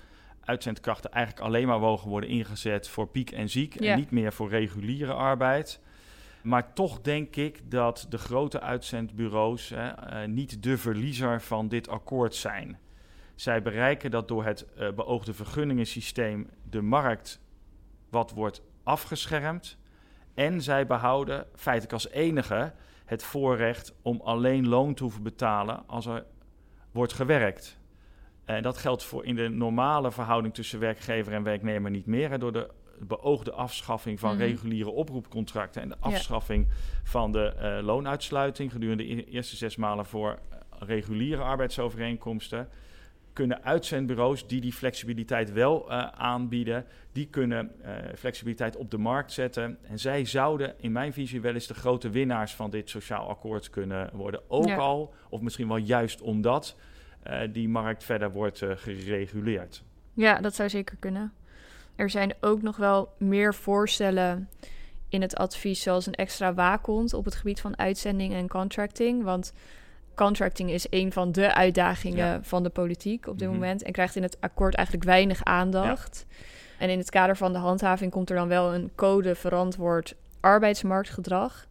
uitzendkrachten 0.48 1.12
eigenlijk 1.12 1.46
alleen 1.46 1.66
maar 1.66 1.80
mogen 1.80 2.08
worden 2.08 2.30
ingezet 2.30 2.88
voor 2.88 3.08
piek 3.08 3.30
en 3.30 3.48
ziek 3.48 3.74
en 3.74 3.96
niet 3.96 4.10
meer 4.10 4.32
voor 4.32 4.48
reguliere 4.48 5.12
arbeid. 5.12 5.80
Maar 6.42 6.72
toch 6.72 7.00
denk 7.00 7.36
ik 7.36 7.70
dat 7.70 8.06
de 8.08 8.18
grote 8.18 8.60
uitzendbureaus 8.60 9.68
hè, 9.68 9.86
uh, 9.86 10.28
niet 10.28 10.62
de 10.62 10.78
verliezer 10.78 11.40
van 11.40 11.68
dit 11.68 11.88
akkoord 11.88 12.34
zijn. 12.34 12.78
Zij 13.34 13.62
bereiken 13.62 14.10
dat 14.10 14.28
door 14.28 14.44
het 14.44 14.66
uh, 14.78 14.92
beoogde 14.92 15.34
vergunningensysteem 15.34 16.48
de 16.70 16.82
markt 16.82 17.40
wat 18.10 18.30
wordt 18.30 18.62
afgeschermd. 18.82 19.78
En 20.34 20.62
zij 20.62 20.86
behouden 20.86 21.46
feitelijk 21.54 21.92
als 21.92 22.08
enige 22.08 22.72
het 23.04 23.22
voorrecht 23.22 23.94
om 24.02 24.20
alleen 24.20 24.68
loon 24.68 24.94
te 24.94 25.02
hoeven 25.02 25.22
betalen 25.22 25.82
als 25.86 26.06
er 26.06 26.24
wordt 26.90 27.12
gewerkt. 27.12 27.78
En 28.48 28.62
dat 28.62 28.78
geldt 28.78 29.04
voor 29.04 29.24
in 29.24 29.34
de 29.34 29.48
normale 29.48 30.12
verhouding 30.12 30.54
tussen 30.54 30.80
werkgever 30.80 31.32
en 31.32 31.42
werknemer 31.42 31.90
niet 31.90 32.06
meer. 32.06 32.38
door 32.38 32.52
de 32.52 32.68
beoogde 33.00 33.52
afschaffing 33.52 34.20
van 34.20 34.34
mhm. 34.34 34.42
reguliere 34.42 34.90
oproepcontracten 34.90 35.82
en 35.82 35.88
de 35.88 35.96
afschaffing 36.00 36.66
van 37.02 37.32
de 37.32 37.54
uh, 37.56 37.86
loonuitsluiting 37.86 38.72
gedurende 38.72 39.04
de 39.04 39.24
eerste 39.24 39.56
zes 39.56 39.76
maanden 39.76 40.06
voor 40.06 40.30
uh, 40.52 40.58
reguliere 40.78 41.42
arbeidsovereenkomsten 41.42 42.68
kunnen 43.32 43.64
uitzendbureaus 43.64 44.46
die 44.46 44.60
die 44.60 44.72
flexibiliteit 44.72 45.52
wel 45.52 45.86
uh, 45.88 46.08
aanbieden, 46.08 46.84
die 47.12 47.26
kunnen 47.26 47.72
flexibiliteit 48.16 48.76
op 48.76 48.90
de 48.90 48.98
markt 48.98 49.32
zetten. 49.32 49.78
En 49.82 49.98
zij 49.98 50.24
zouden 50.24 50.74
in 50.80 50.92
mijn 50.92 51.12
visie 51.12 51.40
wel 51.40 51.54
eens 51.54 51.66
de 51.66 51.74
grote 51.74 52.10
winnaars 52.10 52.54
van 52.54 52.70
dit 52.70 52.90
sociaal 52.90 53.28
akkoord 53.28 53.70
kunnen 53.70 54.10
worden. 54.12 54.40
Ook 54.48 54.70
al, 54.70 55.14
of 55.28 55.40
misschien 55.40 55.68
wel 55.68 55.76
juist 55.76 56.20
omdat, 56.20 56.76
die 57.52 57.68
markt 57.68 58.04
verder 58.04 58.30
wordt 58.30 58.62
gereguleerd. 58.74 59.82
Ja, 60.12 60.40
dat 60.40 60.54
zou 60.54 60.68
zeker 60.68 60.96
kunnen. 60.98 61.32
Er 61.96 62.10
zijn 62.10 62.34
ook 62.40 62.62
nog 62.62 62.76
wel 62.76 63.12
meer 63.18 63.54
voorstellen 63.54 64.48
in 65.08 65.22
het 65.22 65.36
advies, 65.36 65.82
zoals 65.82 66.06
een 66.06 66.14
extra 66.14 66.54
waakhond 66.54 67.14
op 67.14 67.24
het 67.24 67.34
gebied 67.34 67.60
van 67.60 67.78
uitzending 67.78 68.34
en 68.34 68.48
contracting. 68.48 69.22
Want 69.22 69.52
contracting 70.14 70.70
is 70.70 70.86
een 70.90 71.12
van 71.12 71.32
de 71.32 71.54
uitdagingen 71.54 72.44
van 72.44 72.62
de 72.62 72.68
politiek 72.68 73.26
op 73.26 73.38
dit 73.38 73.48
mhm. 73.48 73.56
moment 73.56 73.82
en 73.82 73.92
krijgt 73.92 74.16
in 74.16 74.22
het 74.22 74.36
akkoord 74.40 74.74
eigenlijk 74.74 75.06
weinig 75.06 75.44
aandacht. 75.44 76.26
En 76.78 76.90
in 76.90 76.98
het 76.98 77.10
kader 77.10 77.36
van 77.36 77.52
de 77.52 77.58
handhaving 77.58 78.10
komt 78.10 78.30
er 78.30 78.36
dan 78.36 78.48
wel 78.48 78.74
een 78.74 78.90
code 78.94 79.34
verantwoord 79.34 80.14
arbeidsmarktgedrag. 80.40 81.66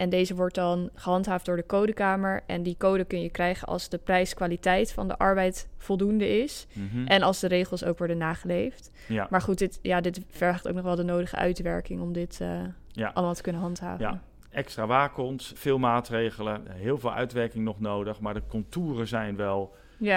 En 0.00 0.08
deze 0.10 0.34
wordt 0.34 0.54
dan 0.54 0.90
gehandhaafd 0.94 1.44
door 1.46 1.56
de 1.56 1.66
codekamer. 1.66 2.42
En 2.46 2.62
die 2.62 2.76
code 2.78 3.04
kun 3.04 3.22
je 3.22 3.30
krijgen 3.30 3.68
als 3.68 3.88
de 3.88 3.98
prijskwaliteit 3.98 4.92
van 4.92 5.08
de 5.08 5.18
arbeid 5.18 5.68
voldoende 5.78 6.42
is. 6.42 6.66
Mhm. 6.72 7.06
En 7.06 7.22
als 7.22 7.40
de 7.40 7.48
regels 7.48 7.84
ook 7.84 7.98
worden 7.98 8.18
nageleefd. 8.18 8.90
Ja. 9.08 9.26
Maar 9.30 9.40
goed, 9.40 9.58
dit, 9.58 9.78
ja, 9.82 10.00
dit 10.00 10.20
vergt 10.30 10.68
ook 10.68 10.74
nog 10.74 10.84
wel 10.84 10.96
de 10.96 11.02
nodige 11.02 11.36
uitwerking 11.36 12.00
om 12.00 12.12
dit 12.12 12.38
uh, 12.42 12.60
ja. 12.86 13.10
allemaal 13.14 13.34
te 13.34 13.42
kunnen 13.42 13.60
handhaven. 13.60 14.04
Ja. 14.04 14.22
Extra 14.50 14.86
waakhond, 14.86 15.52
veel 15.54 15.78
maatregelen, 15.78 16.62
heel 16.68 16.98
veel 16.98 17.12
uitwerking 17.12 17.64
nog 17.64 17.80
nodig. 17.80 18.20
Maar 18.20 18.34
de 18.34 18.42
contouren 18.48 19.08
zijn 19.08 19.36
wel, 19.36 19.74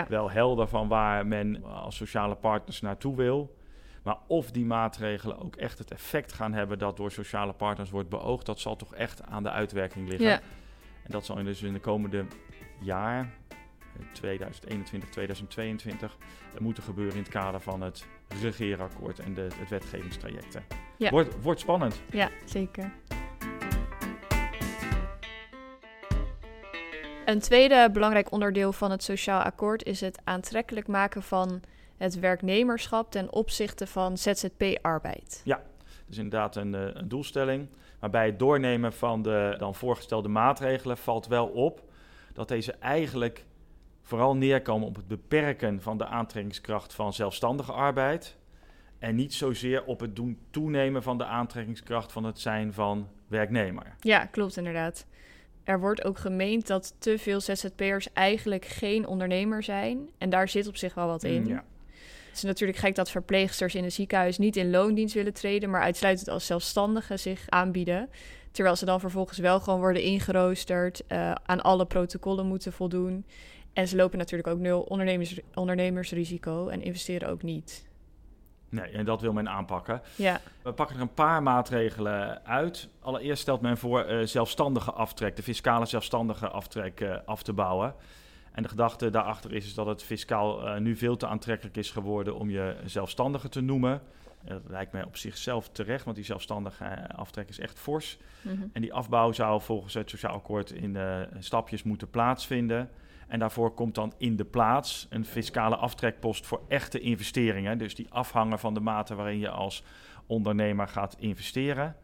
wel 0.07 0.31
helder 0.31 0.67
van 0.67 0.87
waar 0.87 1.27
men 1.27 1.63
als 1.63 1.95
sociale 1.95 2.35
partners 2.35 2.81
naartoe 2.81 3.15
wil. 3.15 3.55
Maar 4.03 4.17
of 4.27 4.51
die 4.51 4.65
maatregelen 4.65 5.39
ook 5.39 5.55
echt 5.55 5.77
het 5.77 5.91
effect 5.91 6.33
gaan 6.33 6.53
hebben 6.53 6.79
dat 6.79 6.98
door 6.98 7.12
sociale 7.12 7.53
partners 7.53 7.89
wordt 7.89 8.10
beoogd, 8.10 8.45
dat 8.45 8.60
zal 8.60 8.75
toch 8.75 8.95
echt 8.95 9.24
aan 9.24 9.43
de 9.43 9.51
uitwerking 9.51 10.10
liggen. 10.10 10.27
Ja. 10.27 10.41
En 11.03 11.12
dat 11.12 11.25
zal 11.25 11.43
dus 11.43 11.62
in 11.62 11.74
de 11.74 11.79
komende 11.79 12.25
jaar, 12.79 13.33
2021, 14.13 15.10
2022, 15.10 16.17
moeten 16.60 16.83
gebeuren 16.83 17.15
in 17.15 17.22
het 17.22 17.31
kader 17.31 17.60
van 17.60 17.81
het 17.81 18.05
regeerakkoord 18.41 19.19
en 19.19 19.33
de, 19.33 19.48
het 19.55 19.69
wetgevingstrajecten. 19.69 20.63
Ja. 20.98 21.10
Wordt, 21.10 21.41
wordt 21.41 21.60
spannend. 21.60 22.01
Ja, 22.12 22.29
zeker. 22.45 22.91
Een 27.25 27.39
tweede 27.39 27.89
belangrijk 27.91 28.31
onderdeel 28.31 28.74
van 28.74 28.91
het 28.91 29.03
sociaal 29.03 29.41
akkoord 29.41 29.83
is 29.83 30.01
het 30.01 30.19
aantrekkelijk 30.24 30.88
maken 30.88 31.24
van 31.24 31.62
het 31.97 32.19
werknemerschap 32.19 33.12
ten 33.12 33.33
opzichte 33.33 33.88
van 33.88 34.17
ZZP-arbeid. 34.17 35.41
Ja, 35.45 35.62
dus 36.05 36.17
inderdaad 36.17 36.55
een, 36.55 36.75
eh, 36.75 36.81
een, 36.93 37.07
doelstelling. 37.07 37.67
Maar 38.00 38.09
bij 38.09 38.25
het 38.25 38.39
doornemen 38.39 38.93
van 38.93 39.21
de 39.21 39.55
dan 39.57 39.75
voorgestelde 39.75 40.29
maatregelen 40.29 40.97
valt 40.97 41.27
wel 41.27 41.47
op 41.47 41.83
dat 42.33 42.47
deze 42.47 42.71
eigenlijk 42.71 43.45
vooral 44.01 44.35
neerkomen 44.35 44.88
op 44.88 44.95
het 44.95 45.07
beperken 45.07 45.81
van 45.81 45.97
de 45.97 46.05
aantrekkingskracht 46.05 46.93
van 46.93 47.13
zelfstandige 47.13 47.71
arbeid. 47.71 48.38
En 49.00 49.15
niet 49.15 49.33
zozeer 49.33 49.83
op 49.83 50.00
het 50.00 50.15
doen 50.15 50.39
toenemen 50.50 51.03
van 51.03 51.17
de 51.17 51.25
aantrekkingskracht 51.25 52.12
van 52.12 52.23
het 52.23 52.39
zijn 52.39 52.73
van 52.73 53.07
werknemer. 53.27 53.95
Ja, 54.00 54.25
klopt 54.25 54.57
inderdaad. 54.57 55.05
Er 55.63 55.79
wordt 55.79 56.03
ook 56.03 56.17
gemeend 56.17 56.67
dat 56.67 56.95
te 56.97 57.17
veel 57.17 57.41
ZZP'ers 57.41 58.13
eigenlijk 58.13 58.65
geen 58.65 59.07
ondernemer 59.07 59.63
zijn. 59.63 60.09
En 60.17 60.29
daar 60.29 60.50
zit 60.50 60.67
op 60.67 60.75
zich 60.75 60.93
wel 60.93 61.07
wat 61.07 61.23
in. 61.23 61.45
Ja. 61.45 61.63
Het 62.33 62.41
is 62.43 62.47
natuurlijk 62.49 62.79
gek 62.79 62.95
dat 62.95 63.09
verpleegsters 63.09 63.75
in 63.75 63.83
een 63.83 63.91
ziekenhuis 63.91 64.37
niet 64.37 64.55
in 64.55 64.69
loondienst 64.69 65.13
willen 65.13 65.33
treden, 65.33 65.69
maar 65.69 65.81
uitsluitend 65.81 66.29
als 66.29 66.45
zelfstandigen 66.45 67.19
zich 67.19 67.45
aanbieden. 67.49 68.09
Terwijl 68.51 68.75
ze 68.75 68.85
dan 68.85 68.99
vervolgens 68.99 69.37
wel 69.37 69.59
gewoon 69.59 69.79
worden 69.79 70.01
ingeroosterd, 70.01 71.03
uh, 71.07 71.31
aan 71.31 71.61
alle 71.61 71.85
protocollen 71.85 72.45
moeten 72.45 72.73
voldoen. 72.73 73.25
En 73.73 73.87
ze 73.87 73.95
lopen 73.95 74.17
natuurlijk 74.17 74.47
ook 74.47 74.59
nul 74.59 74.81
ondernemers, 74.81 75.39
ondernemersrisico 75.53 76.67
en 76.67 76.81
investeren 76.81 77.29
ook 77.29 77.43
niet. 77.43 77.87
Nee, 78.69 78.91
en 78.91 79.05
dat 79.05 79.21
wil 79.21 79.33
men 79.33 79.49
aanpakken. 79.49 80.01
Ja. 80.15 80.41
We 80.61 80.73
pakken 80.73 80.95
er 80.95 81.01
een 81.01 81.13
paar 81.13 81.43
maatregelen 81.43 82.45
uit. 82.45 82.87
Allereerst 82.99 83.41
stelt 83.41 83.61
men 83.61 83.77
voor 83.77 84.11
uh, 84.11 84.25
zelfstandige 84.25 84.91
aftrek, 84.91 85.35
de 85.35 85.43
fiscale 85.43 85.85
zelfstandige 85.85 86.47
aftrek 86.47 87.01
uh, 87.01 87.15
af 87.25 87.43
te 87.43 87.53
bouwen. 87.53 87.95
En 88.53 88.63
de 88.63 88.69
gedachte 88.69 89.10
daarachter 89.10 89.53
is, 89.53 89.65
is 89.65 89.74
dat 89.74 89.86
het 89.86 90.03
fiscaal 90.03 90.67
uh, 90.67 90.77
nu 90.77 90.95
veel 90.95 91.17
te 91.17 91.27
aantrekkelijk 91.27 91.77
is 91.77 91.91
geworden 91.91 92.36
om 92.36 92.50
je 92.50 92.75
zelfstandige 92.86 93.50
te 93.50 93.62
noemen. 93.62 94.01
Dat 94.45 94.62
lijkt 94.67 94.91
mij 94.91 95.03
op 95.03 95.17
zichzelf 95.17 95.69
terecht, 95.69 96.03
want 96.03 96.15
die 96.15 96.25
zelfstandige 96.25 96.83
eh, 96.83 97.17
aftrek 97.17 97.50
is 97.50 97.60
echt 97.60 97.79
fors. 97.79 98.17
Mm 98.41 98.51
-hmm. 98.51 98.69
En 98.74 98.81
die 98.81 98.93
afbouw 98.93 99.31
zou 99.31 99.62
volgens 99.62 99.93
het 99.93 100.10
Sociaal 100.10 100.33
Akkoord 100.33 100.72
in 100.72 100.95
uh, 100.95 101.19
stapjes 101.39 101.83
moeten 101.83 102.10
plaatsvinden. 102.10 102.89
En 103.27 103.39
daarvoor 103.39 103.74
komt 103.74 103.95
dan 103.95 104.13
in 104.17 104.36
de 104.36 104.45
plaats 104.45 105.07
een 105.10 105.25
fiscale 105.25 105.75
aftrekpost 105.75 106.45
voor 106.45 106.62
echte 106.67 107.00
investeringen. 107.00 107.77
Dus 107.77 107.95
die 107.95 108.07
afhangen 108.10 108.60
van 108.60 108.74
de 108.74 108.79
mate 108.79 109.15
waarin 109.15 109.39
je 109.39 109.50
als 109.50 109.83
ondernemer 110.25 110.88
gaat 110.88 111.15
investeren. 111.19 111.95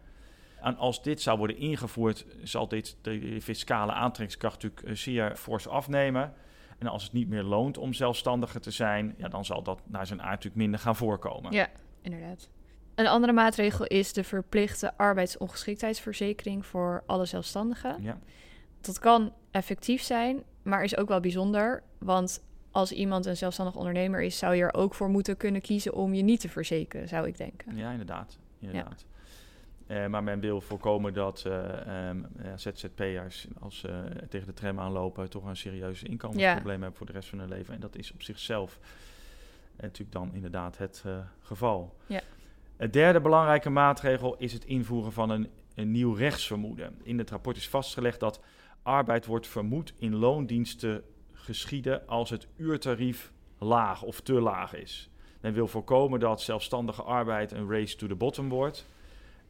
En 0.61 0.77
als 0.77 1.03
dit 1.03 1.21
zou 1.21 1.37
worden 1.37 1.57
ingevoerd, 1.57 2.25
zal 2.43 2.67
dit 2.67 2.97
de 3.01 3.41
fiscale 3.41 3.91
aantrekkingskracht 3.91 4.63
natuurlijk 4.63 4.97
zeer 4.97 5.35
fors 5.35 5.67
afnemen. 5.67 6.33
En 6.77 6.87
als 6.87 7.03
het 7.03 7.13
niet 7.13 7.27
meer 7.27 7.43
loont 7.43 7.77
om 7.77 7.93
zelfstandiger 7.93 8.61
te 8.61 8.71
zijn, 8.71 9.15
ja, 9.17 9.27
dan 9.27 9.45
zal 9.45 9.63
dat 9.63 9.81
naar 9.85 10.07
zijn 10.07 10.21
aard 10.21 10.29
natuurlijk 10.29 10.55
minder 10.55 10.79
gaan 10.79 10.95
voorkomen. 10.95 11.51
Ja, 11.51 11.67
inderdaad. 12.01 12.49
Een 12.95 13.07
andere 13.07 13.33
maatregel 13.33 13.85
is 13.85 14.13
de 14.13 14.23
verplichte 14.23 14.97
arbeidsongeschiktheidsverzekering 14.97 16.65
voor 16.65 17.03
alle 17.05 17.25
zelfstandigen. 17.25 18.03
Ja. 18.03 18.19
Dat 18.81 18.99
kan 18.99 19.33
effectief 19.51 20.01
zijn, 20.01 20.43
maar 20.63 20.83
is 20.83 20.97
ook 20.97 21.07
wel 21.07 21.19
bijzonder. 21.19 21.83
Want 21.97 22.43
als 22.71 22.91
iemand 22.91 23.25
een 23.25 23.37
zelfstandig 23.37 23.75
ondernemer 23.75 24.21
is, 24.21 24.37
zou 24.37 24.55
je 24.55 24.63
er 24.63 24.73
ook 24.73 24.93
voor 24.93 25.09
moeten 25.09 25.37
kunnen 25.37 25.61
kiezen 25.61 25.93
om 25.93 26.13
je 26.13 26.23
niet 26.23 26.39
te 26.39 26.49
verzekeren, 26.49 27.07
zou 27.07 27.27
ik 27.27 27.37
denken. 27.37 27.75
Ja, 27.75 27.91
inderdaad. 27.91 28.39
inderdaad. 28.59 29.05
Ja. 29.09 29.18
Uh, 29.91 30.07
maar 30.07 30.23
men 30.23 30.39
wil 30.39 30.61
voorkomen 30.61 31.13
dat 31.13 31.43
uh, 31.47 31.53
um, 32.09 32.27
ja, 32.43 32.57
ZZP'ers, 32.57 33.47
als 33.59 33.79
ze 33.79 34.03
tegen 34.29 34.47
de 34.47 34.53
tram 34.53 34.79
aanlopen, 34.79 35.29
toch 35.29 35.45
een 35.45 35.57
serieus 35.57 36.03
inkomensprobleem 36.03 36.75
ja. 36.75 36.81
hebben 36.81 36.97
voor 36.97 37.05
de 37.05 37.11
rest 37.11 37.29
van 37.29 37.39
hun 37.39 37.49
leven. 37.49 37.73
En 37.73 37.79
dat 37.79 37.95
is 37.95 38.11
op 38.11 38.23
zichzelf 38.23 38.79
natuurlijk 39.75 40.11
dan 40.11 40.33
inderdaad 40.33 40.77
het 40.77 41.03
geval. 41.41 41.95
Ja. 42.05 42.21
Het 42.77 42.93
derde 42.93 43.21
belangrijke 43.21 43.69
maatregel 43.69 44.35
is 44.37 44.53
het 44.53 44.65
invoeren 44.65 45.11
van 45.11 45.29
een, 45.29 45.49
een 45.75 45.91
nieuw 45.91 46.13
rechtsvermoeden. 46.13 46.99
In 47.03 47.17
het 47.17 47.29
rapport 47.29 47.57
is 47.57 47.69
vastgelegd 47.69 48.19
dat 48.19 48.41
arbeid 48.83 49.25
wordt 49.25 49.47
vermoed 49.47 49.93
in 49.97 50.15
loondiensten 50.15 51.03
geschieden 51.31 52.07
als 52.07 52.29
het 52.29 52.47
uurtarief 52.55 53.31
laag 53.57 54.01
of 54.01 54.21
te 54.21 54.33
laag 54.33 54.73
is. 54.73 55.09
Men 55.41 55.53
wil 55.53 55.67
voorkomen 55.67 56.19
dat 56.19 56.41
zelfstandige 56.41 57.03
arbeid 57.03 57.51
een 57.51 57.69
race 57.69 57.95
to 57.95 58.07
the 58.07 58.15
bottom 58.15 58.49
wordt. 58.49 58.85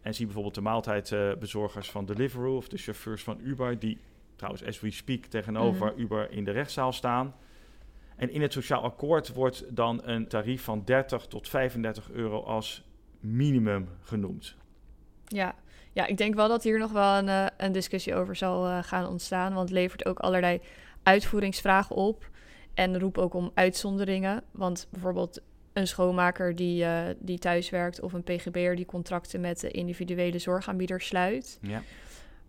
En 0.02 0.14
zie 0.14 0.26
bijvoorbeeld 0.26 0.56
de 0.56 0.62
maaltijdbezorgers 0.62 1.92
van 1.92 2.06
Deliveroo 2.06 2.56
of 2.56 2.68
de 2.68 2.78
chauffeurs 2.78 3.24
van 3.24 3.40
Uber, 3.44 3.80
die 3.80 3.98
trouwens 4.36 4.66
as 4.66 4.80
we 4.80 4.92
speak 4.92 5.26
tegenover 5.26 5.92
mhm. 5.92 6.00
Uber 6.00 6.32
in 6.32 6.44
de 6.44 6.52
rechtszaal 6.52 6.94
staan. 6.94 7.36
En 8.16 8.32
in 8.32 8.42
het 8.42 8.54
sociaal 8.54 8.84
akkoord 8.84 9.34
wordt 9.34 9.76
dan 9.76 10.02
een 10.04 10.28
tarief 10.28 10.64
van 10.64 10.82
30 10.86 11.26
tot 11.26 11.48
35 11.48 12.12
euro 12.12 12.44
als 12.44 12.84
minimum 13.20 13.90
genoemd. 14.02 14.56
Ja, 15.28 15.56
ja 15.94 16.06
ik 16.06 16.18
denk 16.18 16.36
wel 16.36 16.48
dat 16.48 16.64
hier 16.64 16.80
nog 16.80 16.92
wel 16.92 17.18
een, 17.18 17.28
uh, 17.28 17.46
een 17.58 17.72
discussie 17.72 18.16
over 18.16 18.36
zal 18.36 18.68
uh, 18.68 18.84
gaan 18.84 19.08
ontstaan. 19.08 19.54
Want 19.54 19.70
het 19.70 19.78
levert 19.78 20.06
ook 20.06 20.20
allerlei 20.20 20.62
uitvoeringsvragen 21.04 21.96
op. 21.96 22.30
En 22.74 23.00
roep 23.00 23.18
ook 23.18 23.34
om 23.34 23.52
uitzonderingen. 23.54 24.44
Want 24.52 24.88
bijvoorbeeld 24.92 25.42
een 25.80 25.88
schoonmaker 25.88 26.56
die, 26.56 26.84
uh, 26.84 27.02
die 27.20 27.40
thuis 27.40 27.70
werkt 27.70 28.02
of 28.02 28.14
een 28.14 28.24
PGB'er 28.24 28.76
die 28.76 28.86
contracten 28.86 29.42
met 29.42 29.60
de 29.60 29.72
individuele 29.72 30.40
zorgaanbieder 30.40 31.02
sluit. 31.02 31.60
Ja. 31.62 31.82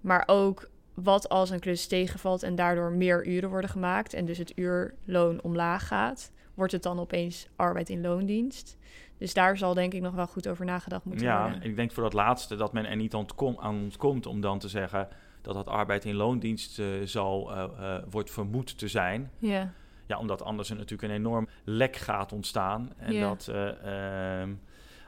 Maar 0.00 0.22
ook 0.26 0.70
wat 0.94 1.28
als 1.28 1.50
een 1.50 1.60
klus 1.60 1.87
tegenvalt 1.87 2.42
en 2.42 2.54
daardoor 2.54 2.92
meer 2.92 3.26
uren 3.26 3.49
worden 3.49 3.70
gemaakt 3.70 4.14
en 4.14 4.25
dus 4.25 4.38
het 4.38 4.52
uurloon 4.54 5.42
omlaag 5.42 5.87
gaat, 5.87 6.30
wordt 6.54 6.72
het 6.72 6.82
dan 6.82 6.99
opeens 6.99 7.49
arbeid 7.56 7.88
in 7.88 8.00
loondienst. 8.00 8.76
Dus 9.18 9.34
daar 9.34 9.56
zal 9.56 9.75
denk 9.75 9.92
ik 9.94 10.00
nog 10.00 10.14
wel 10.14 10.26
goed 10.26 10.49
over 10.49 10.64
nagedacht 10.64 11.04
moeten 11.04 11.26
worden. 11.26 11.54
Ja, 11.54 11.62
ik 11.62 11.76
denk 11.76 11.92
voor 11.92 12.02
dat 12.02 12.12
laatste 12.12 12.56
dat 12.56 12.72
men 12.72 12.87
er 12.87 12.96
niet 12.96 13.14
ontkom, 13.14 13.56
aan 13.58 13.75
ontkomt 13.75 14.26
om 14.26 14.40
dan 14.40 14.58
te 14.58 14.68
zeggen 14.68 15.08
dat 15.42 15.54
dat 15.54 15.66
arbeid 15.66 16.04
in 16.04 16.14
loondienst 16.14 16.78
uh, 16.78 16.87
zal, 17.04 17.52
uh, 17.52 17.64
uh, 17.80 17.96
wordt 18.10 18.30
vermoed 18.30 18.78
te 18.78 18.88
zijn. 18.88 19.30
Ja. 19.38 19.72
Ja, 20.11 20.19
omdat 20.19 20.43
anders 20.43 20.71
er 20.71 20.76
natuurlijk 20.76 21.12
een 21.12 21.19
enorm 21.19 21.49
lek 21.64 21.97
gaat 21.97 22.33
ontstaan. 22.33 22.93
En 22.97 23.21
dat 23.21 23.50
uh, 23.50 24.43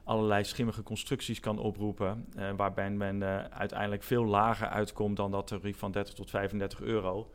allerlei 0.05 0.45
schimmige 0.45 0.83
constructies 0.83 1.41
kan 1.41 1.59
oproepen. 1.59 2.27
Uh, 2.39 2.51
waarbij 2.57 2.91
men 2.91 3.21
uh, 3.21 3.45
uiteindelijk 3.45 4.03
veel 4.03 4.25
lager 4.25 4.69
uitkomt 4.69 5.17
dan 5.17 5.31
dat 5.31 5.47
tarief 5.47 5.79
van 5.79 5.93
30 5.93 6.15
tot 6.15 6.31
35 6.31 6.81
euro. 6.81 7.31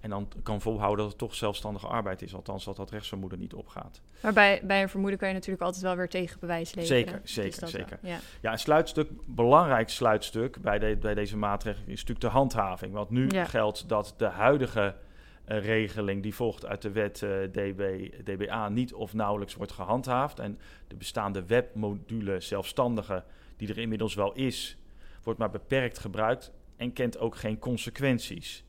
En 0.00 0.10
dan 0.10 0.28
kan 0.42 0.60
volhouden 0.60 0.98
dat 0.98 1.08
het 1.08 1.18
toch 1.18 1.34
zelfstandige 1.34 1.86
arbeid 1.86 2.22
is. 2.22 2.34
Althans, 2.34 2.64
dat 2.64 2.76
dat 2.76 2.90
rechtsvermoeden 2.90 3.38
niet 3.38 3.54
opgaat. 3.54 4.00
Maar 4.22 4.32
bij, 4.32 4.60
bij 4.64 4.82
een 4.82 4.88
vermoeden 4.88 5.18
kan 5.18 5.28
je 5.28 5.34
natuurlijk 5.34 5.62
altijd 5.62 5.82
wel 5.82 5.96
weer 5.96 6.08
tegenbewijs 6.08 6.74
leveren. 6.74 7.04
Zeker, 7.04 7.20
zeker, 7.24 7.68
zeker. 7.68 7.98
ja. 8.02 8.18
ja, 8.40 8.52
een 8.52 8.58
sluitstuk, 8.58 9.10
belangrijk 9.26 9.88
sluitstuk 9.88 10.60
bij, 10.60 10.78
de, 10.78 10.96
bij 11.00 11.14
deze 11.14 11.36
maatregelen 11.36 11.88
is 11.88 12.00
natuurlijk 12.00 12.20
de 12.20 12.38
handhaving. 12.38 12.92
Want 12.92 13.10
nu 13.10 13.28
geldt 13.30 13.88
dat 13.88 14.14
de 14.16 14.26
huidige 14.26 14.94
regeling 15.44 16.22
die 16.22 16.34
volgt 16.34 16.66
uit 16.66 16.82
de 16.82 16.90
wet 16.90 17.20
uh, 17.20 17.44
eh, 17.44 17.50
DB, 17.50 18.10
DBA 18.24 18.68
niet 18.68 18.94
of 18.94 19.14
nauwelijks 19.14 19.54
wordt 19.54 19.72
gehandhaafd. 19.72 20.38
En 20.38 20.58
de 20.88 20.96
bestaande 20.96 21.46
webmodule 21.46 22.40
zelfstandige, 22.40 23.24
die 23.56 23.68
er 23.68 23.78
inmiddels 23.78 24.14
wel 24.14 24.32
is, 24.32 24.76
wordt 25.22 25.38
maar 25.38 25.50
beperkt 25.50 25.98
gebruikt 25.98 26.52
en 26.76 26.92
kent 26.92 27.18
ook 27.18 27.36
geen 27.36 27.58
consequenties. 27.58 28.64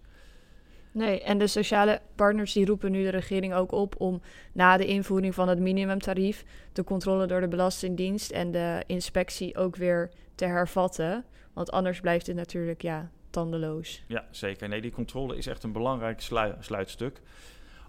Nee, 0.92 1.22
en 1.22 1.38
de 1.38 1.48
sociale 1.48 2.02
partners 2.16 2.54
die 2.54 2.66
roepen 2.66 2.92
nu 2.92 3.04
de 3.04 3.10
regering 3.10 3.54
ook 3.54 3.72
op 3.72 3.96
om 3.98 4.22
na 4.52 4.78
de 4.78 4.86
invoering 4.86 5.34
van 5.34 5.48
het 5.48 5.60
minimumtarief 5.60 6.44
de 6.74 6.84
controle 6.84 7.26
door 7.26 7.42
de 7.42 7.48
Belastingdienst 7.48 8.32
en 8.32 8.52
de 8.52 8.84
inspectie 8.88 9.58
ook 9.58 9.76
weer 9.76 10.12
te 10.36 10.46
hervatten. 10.46 11.26
Want 11.54 11.72
anders 11.72 12.00
blijft 12.00 12.28
het 12.28 12.36
natuurlijk 12.36 12.82
ja, 12.82 13.12
tandeloos. 13.32 14.04
Ja, 14.08 14.26
zeker. 14.32 14.70
Nee, 14.70 14.82
die 14.82 14.92
controle 14.92 15.38
is 15.38 15.48
echt 15.48 15.64
een 15.64 15.72
belangrijk 15.72 16.22
sluitstuk. 16.60 17.22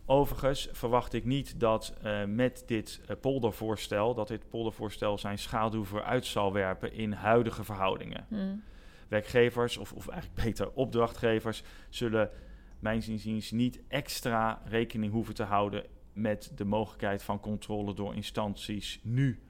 Overigens 0.07 0.69
verwacht 0.73 1.13
ik 1.13 1.25
niet 1.25 1.61
dat 1.61 1.95
uh, 2.05 2.25
met 2.25 2.63
dit 2.67 3.01
uh, 3.11 3.17
poldervoorstel, 3.21 4.15
dat 4.15 4.29
dit 4.29 4.49
poldervoorstel 4.49 5.19
zijn 5.19 5.39
schaduw 5.39 5.85
vooruit 5.85 6.27
zal 6.27 6.53
werpen 6.53 6.93
in 6.93 7.13
huidige 7.13 7.65
verhoudingen. 7.65 8.27
Hmm. 8.29 8.63
Werkgevers, 9.09 9.77
of, 9.77 9.93
of 9.93 10.09
eigenlijk 10.09 10.45
beter 10.45 10.71
opdrachtgevers, 10.73 11.63
zullen 11.89 12.31
mijn 12.79 13.03
inziens 13.07 13.51
niet 13.51 13.81
extra 13.89 14.63
rekening 14.65 15.13
hoeven 15.13 15.35
te 15.35 15.43
houden 15.43 15.85
met 16.13 16.53
de 16.55 16.65
mogelijkheid 16.65 17.23
van 17.23 17.41
controle 17.41 17.95
door 17.95 18.15
instanties 18.15 19.01
nu 19.03 19.41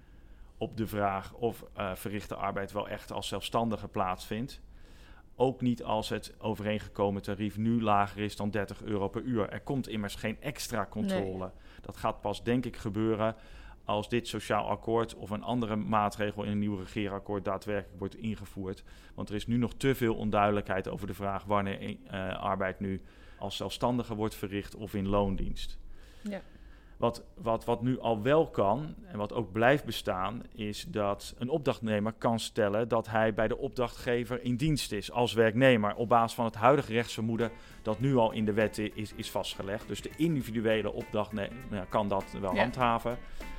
op 0.57 0.77
de 0.77 0.87
vraag 0.87 1.33
of 1.35 1.65
uh, 1.77 1.95
verrichte 1.95 2.35
arbeid 2.35 2.73
wel 2.73 2.89
echt 2.89 3.13
als 3.13 3.29
zelfstandige 3.29 3.89
plaatsvindt. 3.89 4.61
Ook 5.37 5.61
niet 5.61 5.83
als 5.83 6.09
het 6.09 6.35
overeengekomen 6.39 7.23
tarief 7.23 7.57
nu 7.57 7.83
lager 7.83 8.23
is 8.23 8.37
dan 8.37 8.51
30 8.51 8.83
euro 8.83 9.09
per 9.09 9.23
uur. 9.23 9.49
Er 9.49 9.61
komt 9.61 9.89
immers 9.89 10.15
geen 10.15 10.41
extra 10.41 10.87
controle. 10.91 11.51
Dat 11.81 11.97
gaat 11.97 12.21
pas, 12.21 12.45
denk 12.45 12.65
ik, 12.65 12.77
gebeuren 12.77 13.37
als 13.85 14.09
dit 14.09 14.29
sociaal 14.29 14.69
akkoord 14.69 15.15
of 15.15 15.31
een 15.31 15.43
andere 15.43 15.77
maatregel 15.77 16.43
in 16.43 16.51
een 16.51 16.59
nieuw 16.59 16.77
regeerakkoord 16.77 17.45
daadwerkelijk 17.45 17.99
wordt 17.99 18.17
ingevoerd. 18.17 18.85
Want 19.15 19.29
er 19.29 19.35
is 19.35 19.47
nu 19.47 19.57
nog 19.57 19.75
te 19.75 19.95
veel 19.95 20.15
onduidelijkheid 20.15 20.89
over 20.89 21.07
de 21.07 21.15
vraag 21.15 21.45
wanneer 21.45 21.89
uh, 21.91 21.97
arbeid 22.43 22.81
nu 22.81 23.01
als 23.39 23.57
zelfstandige 23.57 24.15
wordt 24.15 24.35
verricht 24.35 24.75
of 24.75 24.95
in 24.95 25.09
loondienst. 25.09 25.79
Ja. 26.23 26.41
Wat, 27.03 27.23
wat, 27.35 27.65
wat 27.65 27.83
nu 27.83 28.01
al 28.01 28.23
wel 28.23 28.47
kan 28.47 28.95
en 29.07 29.19
wat 29.19 29.33
ook 29.33 29.53
blijft 29.53 29.85
bestaan, 29.85 30.43
is 30.55 30.85
dat 30.89 31.35
een 31.39 31.49
opdrachtnemer 31.49 32.13
kan 32.19 32.39
stellen 32.41 32.89
dat 32.89 33.09
hij 33.09 33.35
bij 33.35 33.49
de 33.49 33.59
opdrachtgever 33.59 34.43
in 34.43 34.57
dienst 34.57 34.93
is 34.93 35.13
als 35.13 35.33
werknemer. 35.33 35.95
Op 35.95 36.09
basis 36.09 36.35
van 36.35 36.45
het 36.45 36.55
huidige 36.55 36.93
rechtsvermoeden 36.93 37.51
dat 37.83 38.01
nu 38.01 38.17
al 38.17 38.33
in 38.33 38.45
de 38.45 38.53
wet 38.53 38.79
is, 38.79 39.13
is 39.15 39.31
vastgelegd. 39.31 39.89
Dus 39.89 40.03
de 40.03 40.11
individuele 40.17 40.93
opdrachtnemer 40.93 41.87
kan 41.89 42.09
dat 42.09 42.25
wel 42.41 42.57
handhaven, 42.59 43.19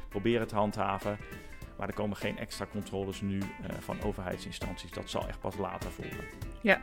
proberen 0.10 0.42
het 0.42 0.52
handhaven. 0.52 1.18
Maar 1.78 1.88
er 1.88 1.94
komen 1.94 2.18
geen 2.18 2.38
extra 2.38 2.66
controles 2.72 3.22
nu 3.22 3.38
uh, 3.38 3.46
van 3.80 4.02
overheidsinstanties. 4.02 4.92
Dat 4.92 5.10
zal 5.10 5.28
echt 5.28 5.40
pas 5.40 5.58
later 5.58 5.92
volgen. 5.92 6.26
Ja, 6.62 6.82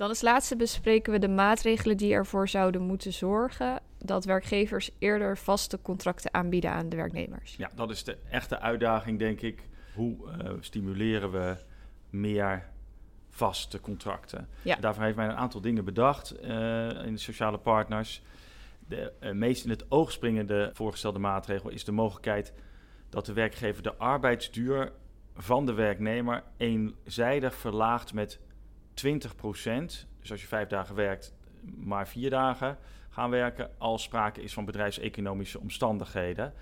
Dan 0.00 0.08
als 0.08 0.20
laatste 0.20 0.56
bespreken 0.56 1.12
we 1.12 1.18
de 1.18 1.28
maatregelen 1.28 1.96
die 1.96 2.12
ervoor 2.12 2.48
zouden 2.48 2.82
moeten 2.82 3.12
zorgen 3.12 3.80
dat 3.98 4.24
werkgevers 4.24 4.90
eerder 4.98 5.38
vaste 5.38 5.82
contracten 5.82 6.34
aanbieden 6.34 6.70
aan 6.70 6.88
de 6.88 6.96
werknemers. 6.96 7.56
Ja, 7.56 7.70
dat 7.74 7.90
is 7.90 8.04
de 8.04 8.16
echte 8.30 8.60
uitdaging, 8.60 9.18
denk 9.18 9.40
ik. 9.40 9.68
Hoe 9.94 10.16
uh, 10.26 10.50
stimuleren 10.60 11.30
we 11.30 11.56
meer 12.10 12.68
vaste 13.30 13.80
contracten? 13.80 14.48
Ja. 14.62 14.76
Daarvoor 14.76 15.04
heeft 15.04 15.16
men 15.16 15.30
een 15.30 15.36
aantal 15.36 15.60
dingen 15.60 15.84
bedacht 15.84 16.34
uh, 16.42 16.48
in 17.04 17.12
de 17.12 17.20
sociale 17.20 17.58
partners. 17.58 18.22
De 18.88 19.12
uh, 19.20 19.30
meest 19.32 19.64
in 19.64 19.70
het 19.70 19.90
oog 19.90 20.12
springende 20.12 20.70
voorgestelde 20.72 21.18
maatregel 21.18 21.70
is 21.70 21.84
de 21.84 21.92
mogelijkheid 21.92 22.52
dat 23.08 23.26
de 23.26 23.32
werkgever 23.32 23.82
de 23.82 23.96
arbeidsduur 23.96 24.92
van 25.34 25.66
de 25.66 25.72
werknemer 25.72 26.42
eenzijdig 26.56 27.54
verlaagt 27.54 28.12
met 28.12 28.40
20% 29.06 29.06
Dus 30.20 30.30
als 30.30 30.40
je 30.40 30.46
vijf 30.46 30.68
dagen 30.68 30.94
werkt, 30.94 31.34
maar 31.76 32.08
vier 32.08 32.30
dagen 32.30 32.78
gaan 33.10 33.30
werken 33.30 33.70
als 33.78 34.02
sprake 34.02 34.42
is 34.42 34.52
van 34.52 34.64
bedrijfseconomische 34.64 35.60
omstandigheden. 35.60 36.52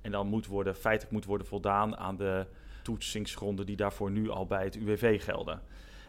En 0.00 0.10
dan 0.10 0.26
moet 0.26 0.46
worden, 0.46 0.76
feitelijk 0.76 1.12
moet 1.12 1.24
worden 1.24 1.46
voldaan 1.46 1.96
aan 1.96 2.16
de 2.16 2.46
toetsingsgronden 2.82 3.66
die 3.66 3.76
daarvoor 3.76 4.10
nu 4.10 4.30
al 4.30 4.46
bij 4.46 4.64
het 4.64 4.74
UWV 4.76 5.24
gelden. 5.24 5.62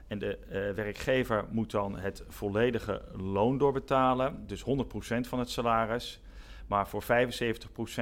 En 0.07 0.19
de 0.19 0.37
uh, 0.45 0.75
werkgever 0.75 1.45
moet 1.49 1.71
dan 1.71 1.97
het 1.97 2.23
volledige 2.27 3.01
loon 3.15 3.57
doorbetalen, 3.57 4.47
dus 4.47 4.61
100% 4.61 4.65
van 5.19 5.39
het 5.39 5.49
salaris. 5.49 6.21
Maar 6.67 6.87
voor 6.87 7.03
75% 7.03 7.05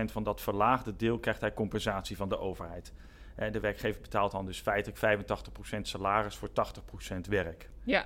van 0.06 0.24
dat 0.24 0.42
verlaagde 0.42 0.96
deel 0.96 1.20
krijgt 1.20 1.42
hij 1.42 1.54
compensatie 1.54 2.18
van 2.18 2.30
de 2.30 2.40
overheid. 2.40 2.94
Uh, 3.40 3.52
de 3.52 3.60
werkgever 3.60 4.02
betaalt 4.02 4.32
dan 4.32 4.46
dus 4.46 4.60
feitelijk 4.60 5.22
85% 5.78 5.82
salaris 5.82 6.36
voor 6.36 6.50
80% 6.50 6.54
werk. 7.30 7.70
Ja. 7.84 8.06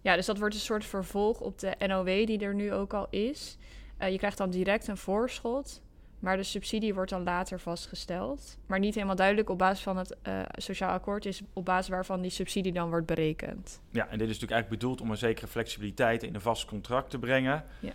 ja, 0.00 0.16
dus 0.16 0.26
dat 0.26 0.38
wordt 0.38 0.54
een 0.54 0.60
soort 0.60 0.84
vervolg 0.84 1.40
op 1.40 1.58
de 1.58 1.74
NOW 1.86 2.26
die 2.26 2.38
er 2.38 2.54
nu 2.54 2.72
ook 2.72 2.94
al 2.94 3.06
is. 3.10 3.58
Uh, 3.98 4.10
je 4.10 4.18
krijgt 4.18 4.38
dan 4.38 4.50
direct 4.50 4.88
een 4.88 4.96
voorschot, 4.96 5.82
maar 6.18 6.36
de 6.36 6.42
subsidie 6.42 6.94
wordt 6.94 7.10
dan 7.10 7.22
later 7.22 7.60
vastgesteld. 7.60 8.58
Maar 8.66 8.78
niet 8.78 8.94
helemaal 8.94 9.16
duidelijk 9.16 9.50
op 9.50 9.58
basis 9.58 9.82
van 9.82 9.96
het 9.96 10.16
uh, 10.28 10.40
sociaal 10.52 10.90
akkoord 10.90 11.26
is 11.26 11.42
op 11.52 11.64
basis 11.64 11.88
waarvan 11.88 12.20
die 12.20 12.30
subsidie 12.30 12.72
dan 12.72 12.88
wordt 12.88 13.06
berekend. 13.06 13.80
Ja, 13.90 14.02
en 14.02 14.18
dit 14.18 14.28
is 14.28 14.34
natuurlijk 14.34 14.52
eigenlijk 14.52 14.80
bedoeld 14.80 15.00
om 15.00 15.10
een 15.10 15.16
zekere 15.16 15.46
flexibiliteit 15.46 16.22
in 16.22 16.34
een 16.34 16.40
vast 16.40 16.64
contract 16.64 17.10
te 17.10 17.18
brengen. 17.18 17.64
Ja. 17.80 17.92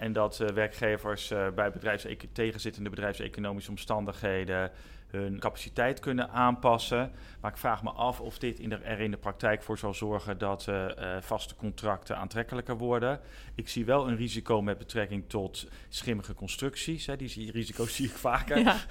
En 0.00 0.12
dat 0.12 0.36
werkgevers 0.36 1.32
bij 1.54 1.70
bedrijfs 1.70 2.06
tegenzittende 2.32 2.90
bedrijfseconomische 2.90 3.70
omstandigheden 3.70 4.70
hun 5.10 5.38
capaciteit 5.38 6.00
kunnen 6.00 6.30
aanpassen. 6.30 7.12
Maar 7.40 7.50
ik 7.50 7.56
vraag 7.56 7.82
me 7.82 7.90
af 7.90 8.20
of 8.20 8.38
dit 8.38 8.58
in 8.58 8.68
de, 8.68 8.76
er 8.76 9.00
in 9.00 9.10
de 9.10 9.16
praktijk 9.16 9.62
voor 9.62 9.78
zal 9.78 9.94
zorgen 9.94 10.38
dat 10.38 10.66
uh, 10.68 10.86
vaste 11.20 11.56
contracten 11.56 12.16
aantrekkelijker 12.16 12.76
worden. 12.76 13.20
Ik 13.54 13.68
zie 13.68 13.84
wel 13.84 14.08
een 14.08 14.16
risico 14.16 14.62
met 14.62 14.78
betrekking 14.78 15.24
tot 15.26 15.68
schimmige 15.88 16.34
constructies. 16.34 17.06
Hè. 17.06 17.16
Die 17.16 17.50
risico's 17.50 17.94
zie 17.94 18.06
ik 18.06 18.14
vaker. 18.16 18.58
Ja. 18.58 18.76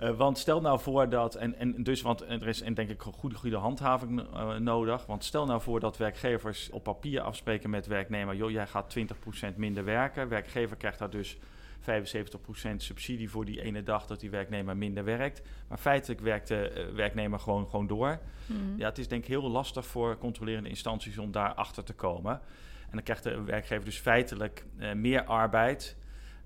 Uh, 0.00 0.16
want 0.16 0.38
stel 0.38 0.60
nou 0.60 0.80
voor 0.80 1.08
dat, 1.08 1.34
en, 1.34 1.58
en 1.58 1.82
dus, 1.82 2.02
want 2.02 2.20
er 2.20 2.48
is 2.48 2.60
en 2.60 2.74
denk 2.74 2.88
ik 2.88 3.04
een 3.04 3.12
goede, 3.12 3.36
goede 3.36 3.56
handhaving 3.56 4.20
uh, 4.20 4.56
nodig. 4.56 5.06
Want 5.06 5.24
stel 5.24 5.46
nou 5.46 5.60
voor 5.60 5.80
dat 5.80 5.96
werkgevers 5.96 6.70
op 6.70 6.82
papier 6.82 7.20
afspreken 7.20 7.70
met 7.70 7.86
werknemer: 7.86 8.36
joh, 8.36 8.50
jij 8.50 8.66
gaat 8.66 8.96
20% 9.52 9.56
minder 9.56 9.84
werken. 9.84 10.28
Werkgever 10.28 10.76
krijgt 10.76 10.98
daar 10.98 11.10
dus 11.10 11.36
75% 11.36 12.76
subsidie 12.76 13.30
voor 13.30 13.44
die 13.44 13.62
ene 13.62 13.82
dag 13.82 14.06
dat 14.06 14.20
die 14.20 14.30
werknemer 14.30 14.76
minder 14.76 15.04
werkt. 15.04 15.42
Maar 15.68 15.78
feitelijk 15.78 16.20
werkt 16.20 16.48
de 16.48 16.86
uh, 16.88 16.94
werknemer 16.94 17.38
gewoon, 17.38 17.68
gewoon 17.68 17.86
door. 17.86 18.18
Mm. 18.46 18.74
Ja, 18.78 18.88
het 18.88 18.98
is 18.98 19.08
denk 19.08 19.22
ik 19.22 19.28
heel 19.28 19.50
lastig 19.50 19.86
voor 19.86 20.18
controlerende 20.18 20.68
instanties 20.68 21.18
om 21.18 21.32
daar 21.32 21.54
achter 21.54 21.84
te 21.84 21.94
komen. 21.94 22.32
En 22.84 22.92
dan 22.92 23.02
krijgt 23.02 23.22
de 23.22 23.42
werkgever 23.42 23.84
dus 23.84 23.98
feitelijk 23.98 24.64
uh, 24.78 24.92
meer 24.92 25.24
arbeid. 25.24 25.96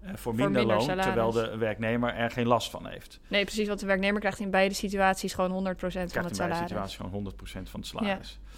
Uh, 0.02 0.08
voor, 0.08 0.18
voor, 0.18 0.34
minder, 0.34 0.52
minder 0.52 0.76
loon, 0.76 0.84
salaris. 0.84 1.04
terwijl 1.04 1.32
de 1.32 1.56
werknemer 1.56 2.14
er 2.14 2.30
geen 2.30 2.46
last 2.46 2.70
van 2.70 2.86
heeft. 2.86 3.20
Nee, 3.28 3.44
precies, 3.44 3.68
want 3.68 3.80
de 3.80 3.86
werknemer 3.86 4.20
krijgt 4.20 4.38
in 4.38 4.50
beide 4.50 4.74
situaties 4.74 5.34
gewoon 5.34 5.50
100% 5.50 5.52
van 5.52 5.92
het 5.92 6.10
salaris. 6.10 6.34
in 6.38 6.38
beide 6.38 6.66
situaties 6.66 6.96
gewoon 6.96 7.32
100% 7.32 7.70
van 7.70 7.80
het 7.80 7.88
salaris. 7.88 8.38
Ja. 8.42 8.48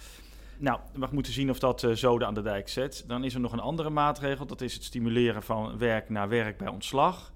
Nou, 0.57 0.79
we 0.93 1.07
moeten 1.11 1.33
zien 1.33 1.49
of 1.49 1.59
dat 1.59 1.83
uh, 1.83 1.91
zoden 1.91 2.27
aan 2.27 2.33
de 2.33 2.41
dijk 2.41 2.69
zet. 2.69 3.03
Dan 3.07 3.23
is 3.23 3.33
er 3.33 3.39
nog 3.39 3.51
een 3.51 3.59
andere 3.59 3.89
maatregel. 3.89 4.45
Dat 4.45 4.61
is 4.61 4.73
het 4.73 4.83
stimuleren 4.83 5.43
van 5.43 5.77
werk 5.77 6.09
naar 6.09 6.29
werk 6.29 6.57
bij 6.57 6.67
ontslag. 6.67 7.31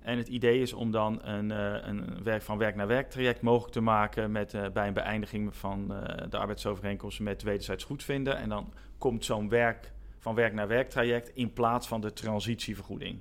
En 0.00 0.18
het 0.18 0.28
idee 0.28 0.60
is 0.60 0.72
om 0.72 0.90
dan 0.90 1.20
een, 1.22 1.50
uh, 1.50 1.86
een 1.86 2.22
werk 2.22 2.42
van 2.42 2.58
werk 2.58 2.74
naar 2.74 2.86
werk 2.86 3.10
traject 3.10 3.40
mogelijk 3.40 3.72
te 3.72 3.80
maken 3.80 4.32
met, 4.32 4.54
uh, 4.54 4.68
bij 4.72 4.86
een 4.86 4.94
beëindiging 4.94 5.56
van 5.56 5.88
de 6.28 6.36
arbeidsovereenkomsten 6.36 7.24
met 7.24 7.42
wederzijds 7.42 7.84
goedvinden. 7.84 8.36
En 8.36 8.48
dan 8.48 8.72
komt 8.98 9.24
zo'n 9.24 9.48
werk 9.48 9.92
van 10.18 10.34
werk 10.34 10.52
naar 10.52 10.68
werk 10.68 10.90
traject 10.90 11.30
in 11.34 11.52
plaats 11.52 11.86
van 11.88 12.00
de 12.00 12.12
transitievergoeding. 12.12 13.18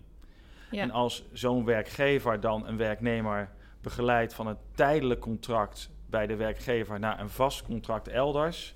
En 0.71 0.91
als 0.91 1.25
zo'n 1.33 1.65
werkgever 1.65 2.39
dan 2.39 2.67
een 2.67 2.77
werknemer 2.77 3.49
begeleidt 3.81 4.33
van 4.33 4.47
een 4.47 4.57
tijdelijk 4.75 5.19
contract 5.19 5.91
bij 6.09 6.27
de 6.27 6.35
werkgever 6.35 6.99
naar 6.99 7.19
een 7.19 7.29
vast 7.29 7.63
contract 7.63 8.07
elders, 8.07 8.75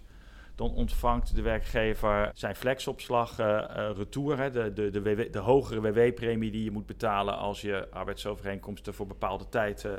dan 0.56 0.74
ontvangt 0.74 1.36
de 1.36 1.42
werkgever 1.42 2.32
zijn 2.34 2.56
flexopslag 2.56 3.40
uh, 3.40 3.66
retour. 3.96 4.38
Hè, 4.38 4.52
de, 4.52 4.74
de, 4.74 5.02
de, 5.02 5.30
de 5.30 5.40
hogere 5.40 5.82
WW-premie 5.82 6.52
die 6.52 6.64
je 6.64 6.72
moet 6.72 6.86
betalen 6.86 7.38
als 7.38 7.62
je 7.62 7.88
arbeidsovereenkomsten 7.92 8.94
voor 8.94 9.08
bepaalde 9.08 9.50
tijd 9.50 9.84
uh, 9.84 9.94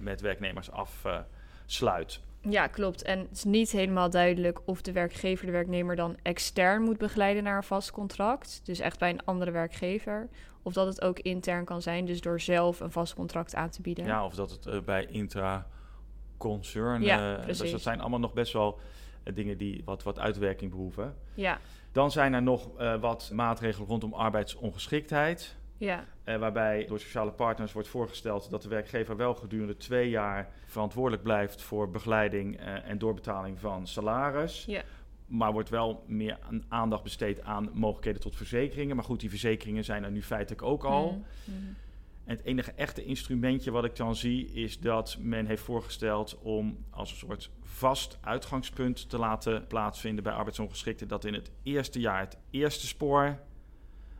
met 0.00 0.20
werknemers 0.20 0.70
afsluit. 0.70 2.20
Ja, 2.48 2.66
klopt. 2.66 3.02
En 3.02 3.18
het 3.18 3.30
is 3.32 3.44
niet 3.44 3.70
helemaal 3.70 4.10
duidelijk 4.10 4.60
of 4.64 4.82
de 4.82 4.92
werkgever 4.92 5.46
de 5.46 5.52
werknemer 5.52 5.96
dan 5.96 6.16
extern 6.22 6.82
moet 6.82 6.98
begeleiden 6.98 7.42
naar 7.42 7.56
een 7.56 7.62
vast 7.62 7.90
contract. 7.90 8.60
Dus 8.64 8.78
echt 8.78 8.98
bij 8.98 9.10
een 9.10 9.24
andere 9.24 9.50
werkgever. 9.50 10.28
Of 10.62 10.72
dat 10.72 10.86
het 10.86 11.02
ook 11.02 11.18
intern 11.18 11.64
kan 11.64 11.82
zijn, 11.82 12.04
dus 12.04 12.20
door 12.20 12.40
zelf 12.40 12.80
een 12.80 12.90
vast 12.90 13.14
contract 13.14 13.54
aan 13.54 13.70
te 13.70 13.82
bieden. 13.82 14.04
Ja, 14.04 14.24
of 14.24 14.34
dat 14.34 14.50
het 14.50 14.84
bij 14.84 15.06
intra-concern. 15.06 17.02
Ja, 17.02 17.36
dus 17.36 17.70
dat 17.70 17.80
zijn 17.80 18.00
allemaal 18.00 18.18
nog 18.18 18.32
best 18.32 18.52
wel 18.52 18.78
eh, 19.22 19.34
dingen 19.34 19.58
die 19.58 19.82
wat, 19.84 20.02
wat 20.02 20.18
uitwerking 20.18 20.70
behoeven. 20.70 21.16
Ja. 21.34 21.58
Dan 21.92 22.10
zijn 22.10 22.34
er 22.34 22.42
nog 22.42 22.68
wat 23.00 23.30
maatregelen 23.34 23.88
rondom 23.88 24.12
arbeidsongeschiktheid. 24.14 25.56
Ja. 25.82 26.04
Uh, 26.24 26.36
waarbij 26.36 26.84
door 26.86 27.00
sociale 27.00 27.30
partners 27.30 27.72
wordt 27.72 27.88
voorgesteld 27.88 28.50
dat 28.50 28.62
de 28.62 28.68
werkgever 28.68 29.16
wel 29.16 29.34
gedurende 29.34 29.76
twee 29.76 30.10
jaar 30.10 30.50
verantwoordelijk 30.66 31.22
blijft 31.22 31.62
voor 31.62 31.90
begeleiding 31.90 32.60
uh, 32.60 32.88
en 32.88 32.98
doorbetaling 32.98 33.60
van 33.60 33.86
salaris. 33.86 34.64
Ja. 34.64 34.82
Maar 35.26 35.52
wordt 35.52 35.68
wel 35.68 36.04
meer 36.06 36.38
aandacht 36.68 37.02
besteed 37.02 37.42
aan 37.42 37.70
mogelijkheden 37.72 38.20
tot 38.20 38.36
verzekeringen. 38.36 38.96
Maar 38.96 39.04
goed, 39.04 39.20
die 39.20 39.30
verzekeringen 39.30 39.84
zijn 39.84 40.04
er 40.04 40.10
nu 40.10 40.22
feitelijk 40.22 40.62
ook 40.62 40.84
al. 40.84 41.12
Mm 41.12 41.24
-hmm. 41.44 41.76
En 42.24 42.36
het 42.36 42.44
enige 42.44 42.72
echte 42.72 43.04
instrumentje 43.04 43.70
wat 43.70 43.84
ik 43.84 43.96
dan 43.96 44.16
zie 44.16 44.52
is 44.52 44.80
dat 44.80 45.16
men 45.20 45.46
heeft 45.46 45.62
voorgesteld 45.62 46.38
om 46.42 46.84
als 46.90 47.10
een 47.10 47.16
soort 47.16 47.50
vast 47.62 48.18
uitgangspunt 48.20 49.08
te 49.08 49.18
laten 49.18 49.66
plaatsvinden 49.66 50.24
bij 50.24 50.32
arbeidsongeschikten 50.32 51.08
dat 51.08 51.24
in 51.24 51.34
het 51.34 51.50
eerste 51.62 52.00
jaar 52.00 52.20
het 52.20 52.38
eerste 52.50 52.86
spoor 52.86 53.38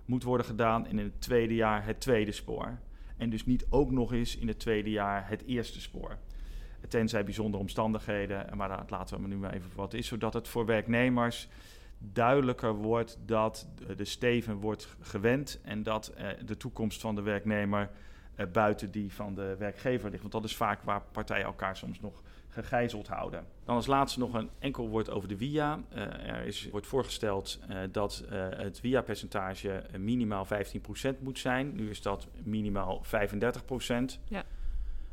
moet 0.04 0.22
worden 0.22 0.46
gedaan 0.46 0.86
en 0.86 0.98
in 0.98 1.04
het 1.04 1.20
tweede 1.20 1.54
jaar 1.54 1.86
het 1.86 2.00
tweede 2.00 2.32
spoor. 2.32 2.78
En 3.16 3.30
dus 3.30 3.46
niet 3.46 3.66
ook 3.68 3.90
nog 3.90 4.12
eens 4.12 4.36
in 4.36 4.48
het 4.48 4.58
tweede 4.58 4.90
jaar 4.90 5.28
het 5.28 5.44
eerste 5.46 5.80
spoor. 5.80 6.18
Tenzij 6.88 7.24
bijzondere 7.24 7.62
omstandigheden, 7.62 8.56
maar 8.56 8.68
dat 8.68 8.90
laten 8.90 9.22
we 9.22 9.28
nu 9.28 9.36
maar 9.36 9.52
even 9.52 9.70
wat 9.74 9.94
is, 9.94 10.06
zodat 10.06 10.32
het 10.32 10.48
voor 10.48 10.66
werknemers 10.66 11.48
duidelijker 11.98 12.74
wordt 12.74 13.18
dat 13.26 13.68
de 13.96 14.04
steven 14.04 14.56
wordt 14.56 14.96
gewend 15.00 15.60
en 15.62 15.82
dat 15.82 16.08
eh, 16.08 16.28
de 16.44 16.56
toekomst 16.56 17.00
van 17.00 17.14
de 17.14 17.22
werknemer 17.22 17.90
eh, 18.34 18.46
buiten 18.52 18.90
die 18.90 19.12
van 19.12 19.34
de 19.34 19.56
werkgever 19.58 20.08
ligt. 20.10 20.20
Want 20.20 20.32
dat 20.32 20.44
is 20.44 20.56
vaak 20.56 20.82
waar 20.82 21.02
partijen 21.12 21.44
elkaar 21.44 21.76
soms 21.76 22.00
nog 22.00 22.22
gegijzeld 22.52 23.08
houden. 23.08 23.46
Dan 23.64 23.74
als 23.74 23.86
laatste 23.86 24.18
nog 24.18 24.34
een 24.34 24.50
enkel 24.58 24.88
woord 24.88 25.10
over 25.10 25.28
de 25.28 25.36
WIA. 25.36 25.80
Uh, 25.94 25.98
er 26.28 26.46
is, 26.46 26.68
wordt 26.70 26.86
voorgesteld 26.86 27.60
uh, 27.70 27.78
dat 27.92 28.24
uh, 28.32 28.46
het 28.50 28.80
WIA-percentage 28.80 29.84
minimaal 29.98 30.46
15% 30.46 31.18
moet 31.20 31.38
zijn. 31.38 31.74
Nu 31.74 31.90
is 31.90 32.02
dat 32.02 32.28
minimaal 32.42 33.02
35%. 33.04 33.08
Ja. 34.24 34.44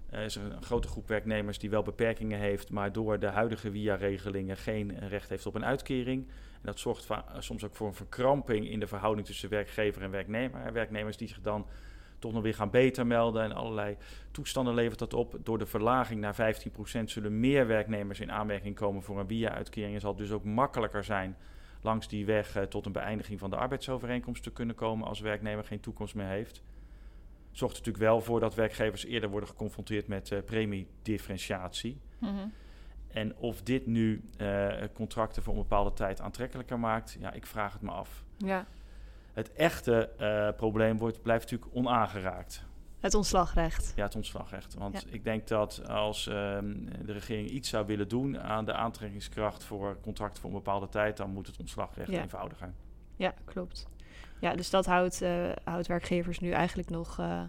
Er 0.09 0.23
is 0.23 0.35
een 0.35 0.63
grote 0.63 0.87
groep 0.87 1.07
werknemers 1.07 1.59
die 1.59 1.69
wel 1.69 1.83
beperkingen 1.83 2.39
heeft, 2.39 2.69
maar 2.69 2.91
door 2.91 3.19
de 3.19 3.27
huidige 3.27 3.71
WIA-regelingen 3.71 4.57
geen 4.57 4.99
recht 5.07 5.29
heeft 5.29 5.45
op 5.45 5.55
een 5.55 5.65
uitkering. 5.65 6.27
En 6.27 6.65
dat 6.65 6.79
zorgt 6.79 7.07
soms 7.37 7.63
ook 7.63 7.75
voor 7.75 7.87
een 7.87 7.93
verkramping 7.93 8.69
in 8.69 8.79
de 8.79 8.87
verhouding 8.87 9.27
tussen 9.27 9.49
werkgever 9.49 10.01
en 10.01 10.11
werknemer. 10.11 10.73
Werknemers 10.73 11.17
die 11.17 11.27
zich 11.27 11.41
dan 11.41 11.67
toch 12.19 12.33
nog 12.33 12.43
weer 12.43 12.53
gaan 12.53 12.69
beter 12.69 13.07
melden 13.07 13.43
en 13.43 13.51
allerlei 13.51 13.97
toestanden 14.31 14.73
levert 14.73 14.99
dat 14.99 15.13
op. 15.13 15.37
Door 15.43 15.57
de 15.57 15.65
verlaging 15.65 16.21
naar 16.21 16.55
15% 17.01 17.03
zullen 17.03 17.39
meer 17.39 17.67
werknemers 17.67 18.19
in 18.19 18.31
aanmerking 18.31 18.75
komen 18.75 19.03
voor 19.03 19.19
een 19.19 19.27
via-uitkering. 19.27 19.93
Het 19.93 20.01
zal 20.01 20.15
dus 20.15 20.31
ook 20.31 20.43
makkelijker 20.43 21.03
zijn 21.03 21.35
langs 21.81 22.07
die 22.07 22.25
weg 22.25 22.57
uh, 22.57 22.63
tot 22.63 22.85
een 22.85 22.91
beëindiging 22.91 23.39
van 23.39 23.49
de 23.49 23.55
arbeidsovereenkomst 23.55 24.43
te 24.43 24.51
kunnen 24.51 24.75
komen 24.75 25.07
als 25.07 25.19
werknemer 25.19 25.63
geen 25.63 25.79
toekomst 25.79 26.15
meer 26.15 26.27
heeft. 26.27 26.61
Zorgt 27.51 27.75
natuurlijk 27.75 28.03
wel 28.03 28.21
voor 28.21 28.39
dat 28.39 28.55
werkgevers 28.55 29.05
eerder 29.05 29.29
worden 29.29 29.49
geconfronteerd 29.49 30.07
met 30.07 30.29
uh, 30.29 30.39
premiedifferentiatie. 30.45 31.99
Mm 32.17 32.53
En 33.07 33.35
of 33.35 33.61
dit 33.61 33.85
nu 33.85 34.21
uh, 34.41 34.67
contracten 34.93 35.43
voor 35.43 35.53
een 35.53 35.59
bepaalde 35.59 35.93
tijd 35.93 36.21
aantrekkelijker 36.21 36.79
maakt, 36.79 37.17
ja, 37.19 37.33
ik 37.33 37.45
vraag 37.45 37.73
het 37.73 37.81
me 37.81 37.91
af. 37.91 38.23
Ja 38.37 38.65
het 39.33 39.53
echte 39.53 40.09
uh, 40.19 40.49
probleem 40.57 40.97
wordt, 40.97 41.21
blijft 41.21 41.51
natuurlijk 41.51 41.75
onaangeraakt. 41.75 42.67
Het 42.99 43.13
ontslagrecht. 43.13 43.93
Ja, 43.95 44.03
het 44.03 44.15
ontslagrecht. 44.15 44.73
Want 44.73 45.13
ik 45.13 45.23
denk 45.23 45.47
dat 45.47 45.87
als 45.87 46.27
uh, 46.27 46.33
de 47.05 47.11
regering 47.11 47.49
iets 47.49 47.69
zou 47.69 47.85
willen 47.85 48.07
doen 48.07 48.39
aan 48.39 48.65
de 48.65 48.73
aantrekkingskracht 48.73 49.63
voor 49.63 49.97
contracten 50.01 50.41
voor 50.41 50.49
een 50.49 50.55
bepaalde 50.55 50.89
tijd, 50.89 51.17
dan 51.17 51.29
moet 51.29 51.47
het 51.47 51.59
ontslagrecht 51.59 52.11
ja. 52.11 52.21
eenvoudiger. 52.21 52.73
Ja, 53.15 53.33
klopt. 53.45 53.87
Ja, 54.39 54.55
dus 54.55 54.69
dat 54.69 54.85
houdt, 54.85 55.21
uh, 55.21 55.51
houdt 55.63 55.87
werkgevers 55.87 56.39
nu 56.39 56.51
eigenlijk 56.51 56.89
nog 56.89 57.19
uh, 57.19 57.41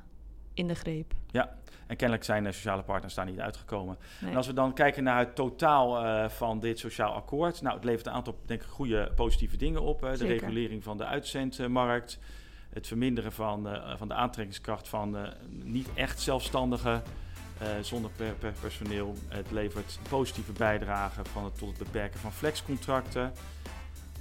in 0.54 0.66
de 0.66 0.74
greep. 0.74 1.12
Ja, 1.30 1.56
en 1.86 1.96
kennelijk 1.96 2.24
zijn 2.24 2.44
de 2.44 2.52
sociale 2.52 2.82
partners 2.82 3.14
daar 3.14 3.26
niet 3.26 3.40
uitgekomen. 3.40 3.98
En 4.20 4.36
als 4.36 4.46
we 4.46 4.52
dan 4.52 4.72
kijken 4.72 5.02
naar 5.02 5.18
het 5.18 5.34
totaal 5.34 6.04
uh, 6.04 6.28
van 6.28 6.60
dit 6.60 6.78
sociaal 6.78 7.12
akkoord. 7.12 7.62
Nou, 7.62 7.74
het 7.74 7.84
levert 7.84 8.06
een 8.06 8.12
aantal, 8.12 8.38
denk 8.44 8.62
ik, 8.62 8.68
goede 8.68 9.12
positieve 9.16 9.56
dingen 9.56 9.82
op. 9.82 10.00
De 10.00 10.26
regulering 10.26 10.82
van 10.82 10.96
de 10.96 11.04
uitzendmarkt. 11.04 12.18
Het 12.70 12.86
verminderen 12.86 13.32
van, 13.32 13.72
uh, 13.72 13.96
van 13.96 14.08
de 14.08 14.14
aantrekkingskracht 14.14 14.88
van 14.88 15.16
niet 15.48 15.88
echt 15.94 16.20
zelfstandigen. 16.20 17.02
zonder 17.80 18.10
per, 18.16 18.32
per 18.32 18.52
personeel. 18.60 19.14
Het 19.28 19.50
levert 19.50 19.98
positieve 20.08 20.52
bijdrage 20.52 21.24
van 21.24 21.44
het, 21.44 21.58
tot 21.58 21.68
het 21.68 21.78
beperken 21.78 22.20
van 22.20 22.32
flexcontracten. 22.32 23.32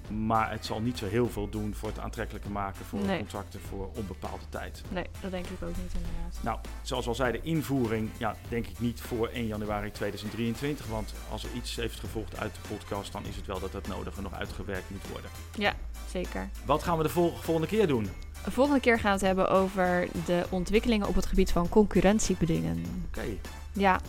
Maar 0.09 0.51
het 0.51 0.65
zal 0.65 0.81
niet 0.81 0.97
zo 0.97 1.05
heel 1.05 1.29
veel 1.29 1.49
doen 1.49 1.75
voor 1.75 1.89
het 1.89 1.99
aantrekkelijker 1.99 2.51
maken 2.51 2.85
voor 2.85 2.99
nee. 2.99 3.17
contracten 3.17 3.59
voor 3.59 3.89
onbepaalde 3.95 4.43
tijd. 4.49 4.81
Nee, 4.89 5.05
dat 5.21 5.31
denk 5.31 5.45
ik 5.45 5.61
ook 5.61 5.77
niet 5.77 5.93
inderdaad. 5.93 6.39
Nou, 6.41 6.59
zoals 6.81 7.03
we 7.03 7.09
al 7.09 7.15
zeiden, 7.15 7.43
invoering, 7.43 8.09
ja, 8.17 8.35
denk 8.49 8.67
ik 8.67 8.79
niet 8.79 9.01
voor 9.01 9.27
1 9.27 9.47
januari 9.47 9.91
2023. 9.91 10.87
Want 10.87 11.13
als 11.31 11.43
er 11.43 11.49
iets 11.53 11.75
heeft 11.75 11.99
gevolgd 11.99 12.37
uit 12.39 12.53
de 12.53 12.75
podcast, 12.75 13.11
dan 13.11 13.25
is 13.25 13.35
het 13.35 13.45
wel 13.45 13.59
dat 13.59 13.73
het 13.73 13.87
nodige 13.87 14.21
nog 14.21 14.33
uitgewerkt 14.33 14.89
moet 14.89 15.07
worden. 15.11 15.29
Ja, 15.57 15.73
zeker. 16.11 16.49
Wat 16.65 16.83
gaan 16.83 16.97
we 16.97 17.03
de 17.03 17.09
vol 17.09 17.33
volgende 17.41 17.67
keer 17.67 17.87
doen? 17.87 18.09
De 18.43 18.51
volgende 18.51 18.79
keer 18.79 18.99
gaan 18.99 19.19
we 19.19 19.25
het 19.25 19.35
hebben 19.35 19.49
over 19.49 20.07
de 20.25 20.45
ontwikkelingen 20.49 21.07
op 21.07 21.15
het 21.15 21.25
gebied 21.25 21.51
van 21.51 21.69
concurrentiebedingen. 21.69 22.77
Oké. 23.07 23.19
Okay. 23.19 23.39
Ja, 23.73 23.99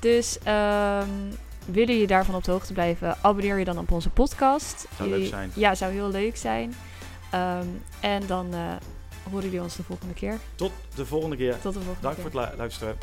dus 0.00 0.38
um, 0.46 1.36
Willen 1.66 1.98
je 1.98 2.06
daarvan 2.06 2.34
op 2.34 2.44
de 2.44 2.50
hoogte 2.50 2.72
blijven, 2.72 3.16
abonneer 3.22 3.58
je 3.58 3.64
dan 3.64 3.78
op 3.78 3.90
onze 3.90 4.10
podcast. 4.10 4.86
Zou 4.96 5.08
leuk 5.08 5.26
zijn. 5.26 5.50
Ja, 5.54 5.74
zou 5.74 5.92
heel 5.92 6.10
leuk 6.10 6.36
zijn. 6.36 6.74
Um, 7.34 7.82
en 8.00 8.26
dan 8.26 8.54
uh, 8.54 8.60
horen 9.30 9.44
jullie 9.44 9.62
ons 9.62 9.76
de 9.76 9.82
volgende 9.82 10.14
keer. 10.14 10.38
Tot 10.54 10.72
de 10.94 11.06
volgende 11.06 11.36
keer. 11.36 11.52
Tot 11.52 11.62
de 11.62 11.80
volgende 11.80 12.00
Dank 12.00 12.14
keer. 12.14 12.30
voor 12.30 12.40
het 12.40 12.56
luisteren. 12.58 12.96